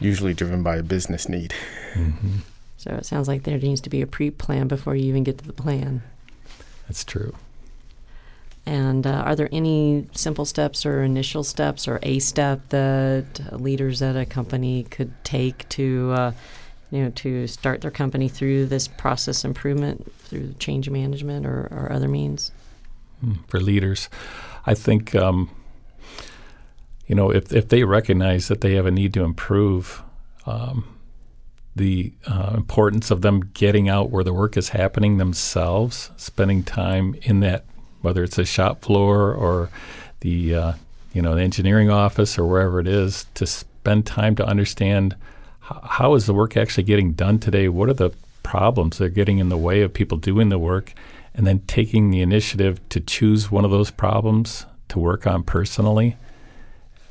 usually 0.00 0.34
driven 0.34 0.62
by 0.62 0.76
a 0.76 0.82
business 0.82 1.28
need. 1.28 1.54
Mm-hmm. 1.94 2.38
So 2.76 2.90
it 2.92 3.06
sounds 3.06 3.28
like 3.28 3.44
there 3.44 3.58
needs 3.58 3.80
to 3.82 3.90
be 3.90 4.02
a 4.02 4.06
pre 4.06 4.30
plan 4.30 4.66
before 4.66 4.96
you 4.96 5.04
even 5.04 5.22
get 5.22 5.38
to 5.38 5.46
the 5.46 5.52
plan. 5.52 6.02
That's 6.88 7.04
true. 7.04 7.34
And 8.64 9.06
uh, 9.06 9.22
are 9.26 9.34
there 9.34 9.48
any 9.50 10.06
simple 10.12 10.44
steps 10.44 10.86
or 10.86 11.02
initial 11.02 11.42
steps 11.42 11.88
or 11.88 11.98
a 12.02 12.20
step 12.20 12.68
that 12.68 13.60
leaders 13.60 14.00
at 14.02 14.16
a 14.16 14.24
company 14.24 14.84
could 14.84 15.12
take 15.24 15.68
to, 15.70 16.12
uh, 16.12 16.32
you 16.90 17.02
know, 17.02 17.10
to 17.10 17.48
start 17.48 17.80
their 17.80 17.90
company 17.90 18.28
through 18.28 18.66
this 18.66 18.86
process 18.86 19.44
improvement 19.44 20.12
through 20.18 20.54
change 20.60 20.88
management 20.88 21.44
or, 21.44 21.68
or 21.72 21.90
other 21.90 22.08
means? 22.08 22.52
Hmm, 23.20 23.34
for 23.48 23.60
leaders, 23.60 24.08
I 24.64 24.74
think, 24.74 25.14
um, 25.16 25.50
you 27.08 27.16
know, 27.16 27.30
if 27.30 27.52
if 27.52 27.68
they 27.68 27.82
recognize 27.82 28.46
that 28.46 28.60
they 28.60 28.74
have 28.74 28.86
a 28.86 28.90
need 28.90 29.12
to 29.14 29.24
improve. 29.24 30.02
Um, 30.46 30.88
the 31.74 32.12
uh, 32.26 32.52
importance 32.54 33.10
of 33.10 33.22
them 33.22 33.40
getting 33.40 33.88
out 33.88 34.10
where 34.10 34.22
the 34.22 34.32
work 34.32 34.58
is 34.58 34.70
happening 34.70 35.16
themselves, 35.16 36.10
spending 36.18 36.62
time 36.62 37.14
in 37.22 37.40
that 37.40 37.64
whether 38.02 38.22
it's 38.22 38.38
a 38.38 38.44
shop 38.44 38.82
floor 38.82 39.32
or 39.32 39.70
the 40.20 40.54
uh, 40.54 40.72
you 41.12 41.22
know 41.22 41.34
the 41.34 41.42
engineering 41.42 41.90
office 41.90 42.38
or 42.38 42.46
wherever 42.46 42.80
it 42.80 42.86
is, 42.86 43.26
to 43.34 43.46
spend 43.46 44.06
time 44.06 44.36
to 44.36 44.46
understand 44.46 45.16
h- 45.70 45.78
how 45.82 46.14
is 46.14 46.26
the 46.26 46.34
work 46.34 46.56
actually 46.56 46.84
getting 46.84 47.12
done 47.12 47.38
today. 47.38 47.68
What 47.68 47.88
are 47.88 47.94
the 47.94 48.10
problems 48.42 48.98
that 48.98 49.04
are 49.04 49.08
getting 49.08 49.38
in 49.38 49.48
the 49.48 49.56
way 49.56 49.82
of 49.82 49.94
people 49.94 50.18
doing 50.18 50.48
the 50.48 50.58
work, 50.58 50.92
and 51.34 51.46
then 51.46 51.60
taking 51.66 52.10
the 52.10 52.20
initiative 52.20 52.86
to 52.90 53.00
choose 53.00 53.50
one 53.50 53.64
of 53.64 53.70
those 53.70 53.90
problems 53.90 54.66
to 54.88 54.98
work 54.98 55.26
on 55.26 55.42
personally 55.42 56.16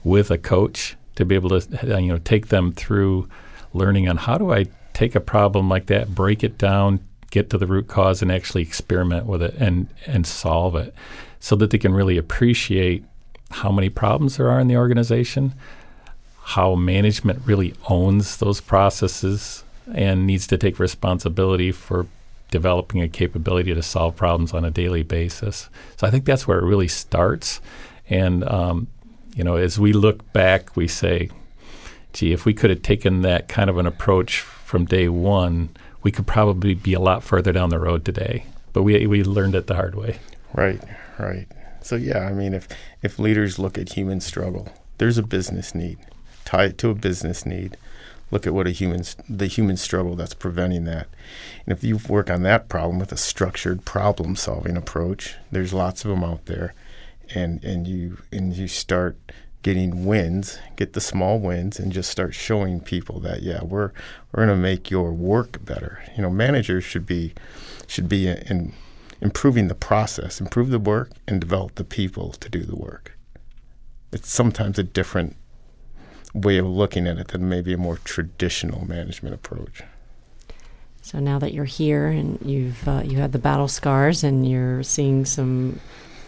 with 0.04 0.30
a 0.32 0.38
coach 0.38 0.96
to 1.16 1.26
be 1.26 1.36
able 1.36 1.50
to 1.50 2.02
you 2.02 2.08
know 2.08 2.18
take 2.20 2.48
them 2.48 2.72
through 2.72 3.28
learning 3.74 4.08
on 4.08 4.18
how 4.18 4.38
do 4.38 4.52
I 4.52 4.66
take 4.94 5.16
a 5.16 5.20
problem 5.20 5.70
like 5.70 5.88
that, 5.88 6.14
break 6.14 6.44
it 6.44 6.58
down, 6.58 7.00
get 7.32 7.50
to 7.50 7.58
the 7.58 7.66
root 7.66 7.88
cause 7.88 8.22
and 8.22 8.32
actually 8.32 8.62
experiment 8.62 9.26
with 9.26 9.42
it 9.42 9.56
and 9.56 9.88
and 10.06 10.28
solve 10.28 10.76
it 10.76 10.94
so 11.40 11.56
that 11.56 11.72
they 11.72 11.78
can 11.78 11.94
really 11.94 12.18
appreciate 12.18 13.04
how 13.50 13.72
many 13.72 13.90
problems 13.90 14.38
there 14.38 14.50
are 14.50 14.60
in 14.60 14.68
the 14.68 14.78
organization 14.78 15.54
how 16.44 16.76
management 16.76 17.42
really 17.46 17.74
owns 17.88 18.38
those 18.38 18.60
processes 18.62 19.64
and 19.94 20.28
needs 20.28 20.48
to 20.48 20.58
take 20.58 20.80
responsibility 20.80 21.72
for 21.72 22.06
developing 22.50 23.02
a 23.02 23.08
capability 23.08 23.74
to 23.74 23.82
solve 23.82 24.16
problems 24.16 24.54
on 24.54 24.66
a 24.66 24.72
daily 24.72 25.04
basis. 25.04 25.70
So 25.98 26.06
i 26.06 26.12
think 26.12 26.26
that's 26.26 26.48
where 26.48 26.60
it 26.60 26.66
really 26.66 26.88
starts. 26.88 27.62
And 28.10 28.44
um, 28.44 28.88
you 29.36 29.44
know 29.44 29.56
as 29.56 29.80
we 29.80 29.94
look 29.94 30.32
back 30.34 30.76
we 30.76 30.88
say 30.88 31.30
gee 32.14 32.34
if 32.34 32.46
we 32.46 32.54
could 32.54 32.70
have 32.70 32.82
taken 32.82 33.22
that 33.22 33.48
kind 33.48 33.70
of 33.70 33.78
an 33.78 33.86
approach 33.86 34.40
from 34.40 34.86
day 34.86 35.08
one 35.08 35.70
we 36.04 36.12
could 36.12 36.28
probably 36.28 36.74
be 36.74 36.94
a 36.94 37.00
lot 37.00 37.24
further 37.24 37.52
down 37.52 37.70
the 37.70 37.80
road 37.80 38.06
today. 38.06 38.46
But 38.74 38.84
we 38.84 39.06
we 39.08 39.24
learned 39.24 39.56
it 39.56 39.68
the 39.68 39.76
hard 39.76 39.96
way. 39.96 40.20
Right, 40.54 40.82
right. 41.20 41.48
So 41.82 41.96
yeah, 41.96 42.20
I 42.20 42.34
mean, 42.34 42.54
if 42.54 42.68
if 43.02 43.20
leaders 43.20 43.60
look 43.60 43.78
at 43.78 43.94
human 43.94 44.22
struggle, 44.22 44.70
there's 44.98 45.18
a 45.18 45.24
business 45.24 45.76
need. 45.76 45.98
Tie 46.46 46.66
it 46.66 46.78
to 46.80 46.90
a 46.90 46.96
business 46.96 47.46
need. 47.46 47.78
Look 48.30 48.48
at 48.48 48.54
what 48.54 48.68
a 48.68 48.72
human 48.72 49.04
the 49.28 49.48
human 49.48 49.78
struggle 49.78 50.16
that's 50.16 50.34
preventing 50.34 50.86
that. 50.86 51.08
And 51.66 51.76
if 51.76 51.84
you 51.84 52.00
work 52.08 52.30
on 52.30 52.44
that 52.44 52.70
problem 52.70 53.00
with 53.00 53.12
a 53.12 53.18
structured 53.18 53.84
problem 53.84 54.36
solving 54.36 54.78
approach, 54.78 55.36
there's 55.52 55.74
lots 55.74 56.06
of 56.06 56.12
them 56.12 56.24
out 56.24 56.46
there, 56.46 56.74
and 57.36 57.64
and 57.64 57.88
you 57.88 58.20
and 58.32 58.54
you 58.54 58.68
start 58.68 59.18
getting 59.64 60.06
wins, 60.06 60.58
get 60.76 60.94
the 60.94 61.02
small 61.02 61.40
wins, 61.40 61.80
and 61.80 61.92
just 61.92 62.10
start 62.10 62.34
showing 62.34 62.80
people 62.80 63.20
that 63.20 63.44
yeah, 63.44 63.64
we're 63.64 63.92
we're 64.32 64.46
going 64.46 64.50
to 64.50 64.56
make 64.56 64.90
your 64.90 65.12
work 65.12 65.64
better. 65.64 66.04
You 66.16 66.24
know, 66.24 66.30
managers 66.30 66.84
should 66.84 67.06
be 67.06 67.34
should 67.88 68.10
be 68.10 68.28
in 68.28 68.74
improving 69.22 69.68
the 69.68 69.76
process, 69.76 70.42
improve 70.42 70.70
the 70.70 70.80
work, 70.80 71.12
and 71.28 71.40
develop 71.40 71.76
the 71.76 71.84
people 71.84 72.32
to 72.32 72.50
do 72.50 72.64
the 72.64 72.76
work. 72.76 73.18
It's 74.12 74.32
sometimes 74.32 74.80
a 74.80 74.84
different 74.84 75.36
way 76.34 76.58
of 76.58 76.66
looking 76.66 77.08
at 77.08 77.18
it 77.18 77.30
than 77.30 77.48
maybe 77.48 77.74
a 77.74 77.78
more 77.78 77.98
traditional 77.98 78.86
management 78.86 79.36
approach. 79.36 79.84
So 81.02 81.20
now 81.20 81.40
that 81.40 81.54
you're 81.54 81.66
here 81.66 82.08
and 82.08 82.40
you've 82.44 82.88
uh, 82.88 83.02
you 83.04 83.18
had 83.18 83.32
the 83.32 83.40
battle 83.40 83.68
scars 83.68 84.24
and 84.24 84.50
you're 84.50 84.84
seeing 84.84 85.26
some 85.26 85.80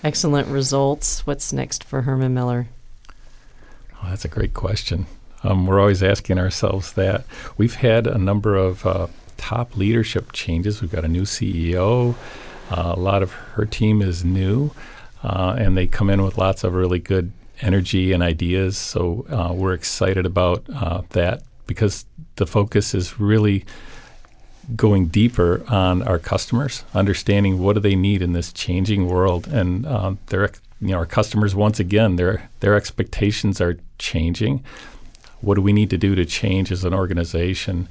excellent 0.04 0.48
results, 0.48 1.26
what's 1.26 1.54
next 1.54 1.84
for 1.84 2.02
Herman 2.02 2.34
Miller? 2.34 2.68
Oh, 4.04 4.10
that's 4.10 4.26
a 4.26 4.30
great 4.30 4.54
question. 4.54 5.06
Um, 5.44 5.66
we're 5.66 5.80
always 5.80 6.04
asking 6.04 6.38
ourselves 6.38 6.94
that. 6.94 7.26
We've 7.58 7.76
had 7.76 8.06
a 8.06 8.18
number 8.18 8.56
of 8.56 8.86
uh, 8.86 9.08
top 9.38 9.78
leadership 9.78 10.32
changes. 10.34 10.82
We've 10.82 10.92
got 10.92 11.06
a 11.06 11.08
new 11.08 11.24
CEO. 11.24 12.16
Uh, 12.70 12.94
a 12.96 13.00
lot 13.00 13.24
of 13.24 13.32
her 13.32 13.66
team 13.66 14.02
is 14.02 14.26
new, 14.26 14.72
uh, 15.24 15.56
and 15.58 15.78
they 15.78 15.88
come 15.88 16.10
in 16.10 16.24
with 16.24 16.38
lots 16.38 16.64
of 16.64 16.74
really 16.74 17.00
good 17.00 17.32
energy 17.62 18.12
and 18.12 18.22
ideas. 18.22 18.78
So 18.78 19.26
uh, 19.30 19.54
we're 19.54 19.74
excited 19.74 20.26
about 20.26 20.66
uh, 20.74 21.04
that 21.10 21.44
because 21.68 22.06
the 22.36 22.48
focus 22.48 22.94
is 22.94 23.20
really 23.20 23.66
going 24.76 25.08
deeper 25.08 25.64
on 25.70 26.02
our 26.04 26.20
customers, 26.20 26.84
understanding 26.94 27.60
what 27.60 27.74
do 27.74 27.80
they 27.80 27.96
need 27.96 28.22
in 28.22 28.34
this 28.34 28.52
changing 28.52 29.08
world, 29.08 29.48
and 29.48 29.86
uh, 29.86 30.16
their 30.28 30.52
you 30.84 30.92
know 30.92 30.98
our 30.98 31.06
customers 31.06 31.56
once 31.56 31.80
again 31.80 32.16
their 32.18 32.50
their 32.60 32.76
expectations 32.76 33.62
are 33.62 33.78
changing. 33.98 34.64
What 35.42 35.56
do 35.56 35.62
we 35.62 35.74
need 35.74 35.90
to 35.90 35.98
do 35.98 36.16
to 36.16 36.26
change 36.26 36.72
as 36.72 36.84
an 36.84 36.94
organization 36.94 37.90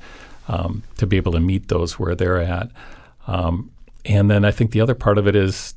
um, 0.48 0.82
to 0.96 1.06
be 1.06 1.16
able 1.16 1.32
to 1.32 1.40
meet 1.40 1.68
those 1.68 1.98
where 1.98 2.14
they're 2.14 2.40
at? 2.40 2.70
Um, 3.26 3.70
and 4.04 4.30
then 4.30 4.44
I 4.44 4.50
think 4.50 4.70
the 4.70 4.80
other 4.80 4.94
part 4.94 5.18
of 5.18 5.26
it 5.26 5.36
is 5.36 5.74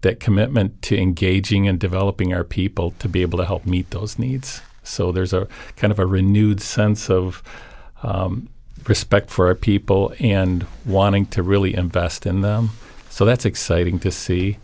that 0.00 0.20
commitment 0.20 0.82
to 0.82 0.96
engaging 0.96 1.68
and 1.68 1.78
developing 1.78 2.32
our 2.32 2.44
people 2.44 2.92
to 2.98 3.08
be 3.08 3.22
able 3.22 3.38
to 3.38 3.44
help 3.44 3.66
meet 3.66 3.90
those 3.90 4.18
needs. 4.18 4.62
So 4.82 5.12
there's 5.12 5.32
a 5.32 5.48
kind 5.76 5.90
of 5.90 5.98
a 5.98 6.06
renewed 6.06 6.60
sense 6.60 7.10
of 7.10 7.42
um, 8.02 8.48
respect 8.86 9.30
for 9.30 9.48
our 9.48 9.54
people 9.54 10.14
and 10.20 10.66
wanting 10.84 11.26
to 11.26 11.42
really 11.42 11.74
invest 11.74 12.26
in 12.26 12.40
them. 12.40 12.70
So 13.10 13.24
that's 13.24 13.44
exciting 13.44 13.98
to 14.00 14.10
see. 14.10 14.58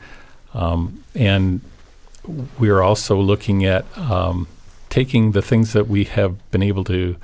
Um, 0.54 1.04
and 1.14 1.60
we're 2.58 2.82
also 2.82 3.18
looking 3.20 3.64
at 3.64 3.84
um, 3.98 4.46
taking 4.90 5.32
the 5.32 5.42
things 5.42 5.72
that 5.72 5.88
we 5.88 6.04
have 6.04 6.50
been 6.50 6.62
able 6.62 6.84
to 6.84 7.16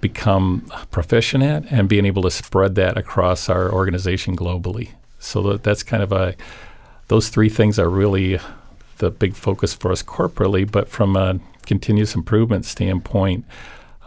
become 0.00 0.70
proficient 0.90 1.42
at 1.42 1.64
and 1.72 1.88
being 1.88 2.04
able 2.04 2.22
to 2.22 2.30
spread 2.30 2.74
that 2.74 2.96
across 2.96 3.48
our 3.48 3.72
organization 3.72 4.36
globally. 4.36 4.90
So 5.18 5.42
that, 5.44 5.62
that's 5.62 5.82
kind 5.82 6.02
of 6.02 6.12
a 6.12 6.34
those 7.08 7.28
three 7.28 7.48
things 7.48 7.78
are 7.78 7.88
really 7.88 8.38
the 8.98 9.10
big 9.10 9.34
focus 9.34 9.74
for 9.74 9.92
us 9.92 10.02
corporately. 10.02 10.70
But 10.70 10.88
from 10.88 11.16
a 11.16 11.38
continuous 11.66 12.14
improvement 12.14 12.64
standpoint, 12.64 13.44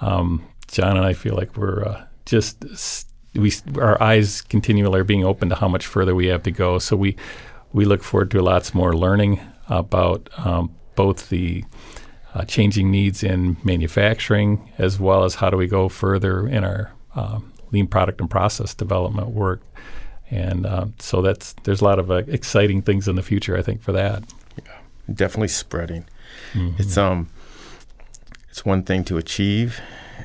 um, 0.01 0.43
John 0.67 0.97
and 0.97 1.05
I 1.05 1.13
feel 1.13 1.35
like 1.35 1.55
we're 1.57 1.83
uh, 1.83 2.05
just 2.25 2.63
we 3.33 3.51
our 3.79 4.01
eyes 4.01 4.41
continually 4.41 4.99
are 4.99 5.03
being 5.03 5.23
open 5.23 5.49
to 5.49 5.55
how 5.55 5.67
much 5.67 5.85
further 5.85 6.13
we 6.15 6.27
have 6.27 6.43
to 6.43 6.51
go. 6.51 6.79
So 6.79 6.95
we 6.95 7.15
we 7.77 7.85
look 7.85 8.03
forward 8.03 8.31
to 8.31 8.41
lots 8.41 8.73
more 8.73 8.93
learning 8.95 9.39
about 9.69 10.27
um, 10.43 10.75
both 10.95 11.29
the 11.29 11.63
uh, 12.33 12.43
changing 12.43 12.89
needs 12.89 13.21
in 13.21 13.55
manufacturing 13.63 14.73
as 14.79 14.99
well 14.99 15.23
as 15.23 15.35
how 15.35 15.51
do 15.51 15.57
we 15.57 15.67
go 15.67 15.87
further 15.87 16.47
in 16.47 16.63
our 16.63 16.91
um, 17.13 17.53
lean 17.71 17.85
product 17.85 18.19
and 18.19 18.31
process 18.31 18.73
development 18.73 19.27
work. 19.27 19.61
And 20.31 20.65
um, 20.65 20.95
so 20.97 21.21
that's 21.21 21.53
there's 21.65 21.81
a 21.81 21.83
lot 21.83 21.99
of 21.99 22.09
uh, 22.09 22.23
exciting 22.27 22.81
things 22.81 23.07
in 23.07 23.15
the 23.15 23.21
future, 23.21 23.55
I 23.55 23.61
think, 23.61 23.83
for 23.83 23.91
that. 23.91 24.23
Yeah, 24.57 25.13
definitely 25.13 25.49
spreading. 25.49 26.05
Mm-hmm. 26.53 26.81
It's 26.81 26.97
um, 26.97 27.29
it's 28.49 28.65
one 28.65 28.81
thing 28.83 29.03
to 29.03 29.17
achieve, 29.17 29.79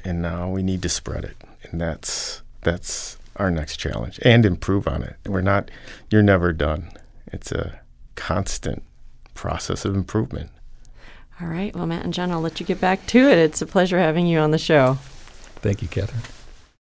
and 0.05 0.23
now 0.23 0.49
we 0.49 0.63
need 0.63 0.81
to 0.83 0.89
spread 0.89 1.25
it, 1.25 1.37
and 1.65 1.79
that's 1.79 2.41
that's 2.63 3.19
our 3.37 3.51
next 3.51 3.77
challenge, 3.77 4.19
and 4.23 4.47
improve 4.47 4.89
on 4.89 5.03
it. 5.03 5.17
We're 5.27 5.43
not, 5.43 5.71
you're 6.11 6.23
never 6.23 6.53
done. 6.53 6.91
It's 7.33 7.51
a 7.51 7.81
constant 8.15 8.83
process 9.35 9.85
of 9.85 9.95
improvement. 9.95 10.51
All 11.41 11.49
right. 11.49 11.75
Well, 11.75 11.87
Matt 11.87 12.05
and 12.05 12.15
John, 12.15 12.31
I'll 12.31 12.41
let 12.41 12.61
you 12.61 12.67
get 12.67 12.81
back 12.81 13.07
to 13.09 13.19
it. 13.19 13.39
It's 13.39 13.63
a 13.63 13.67
pleasure 13.67 13.99
having 13.99 14.27
you 14.27 14.39
on 14.39 14.51
the 14.51 14.59
show. 14.59 14.99
Thank 15.57 15.83
you, 15.83 15.89
Catherine. 15.89 16.23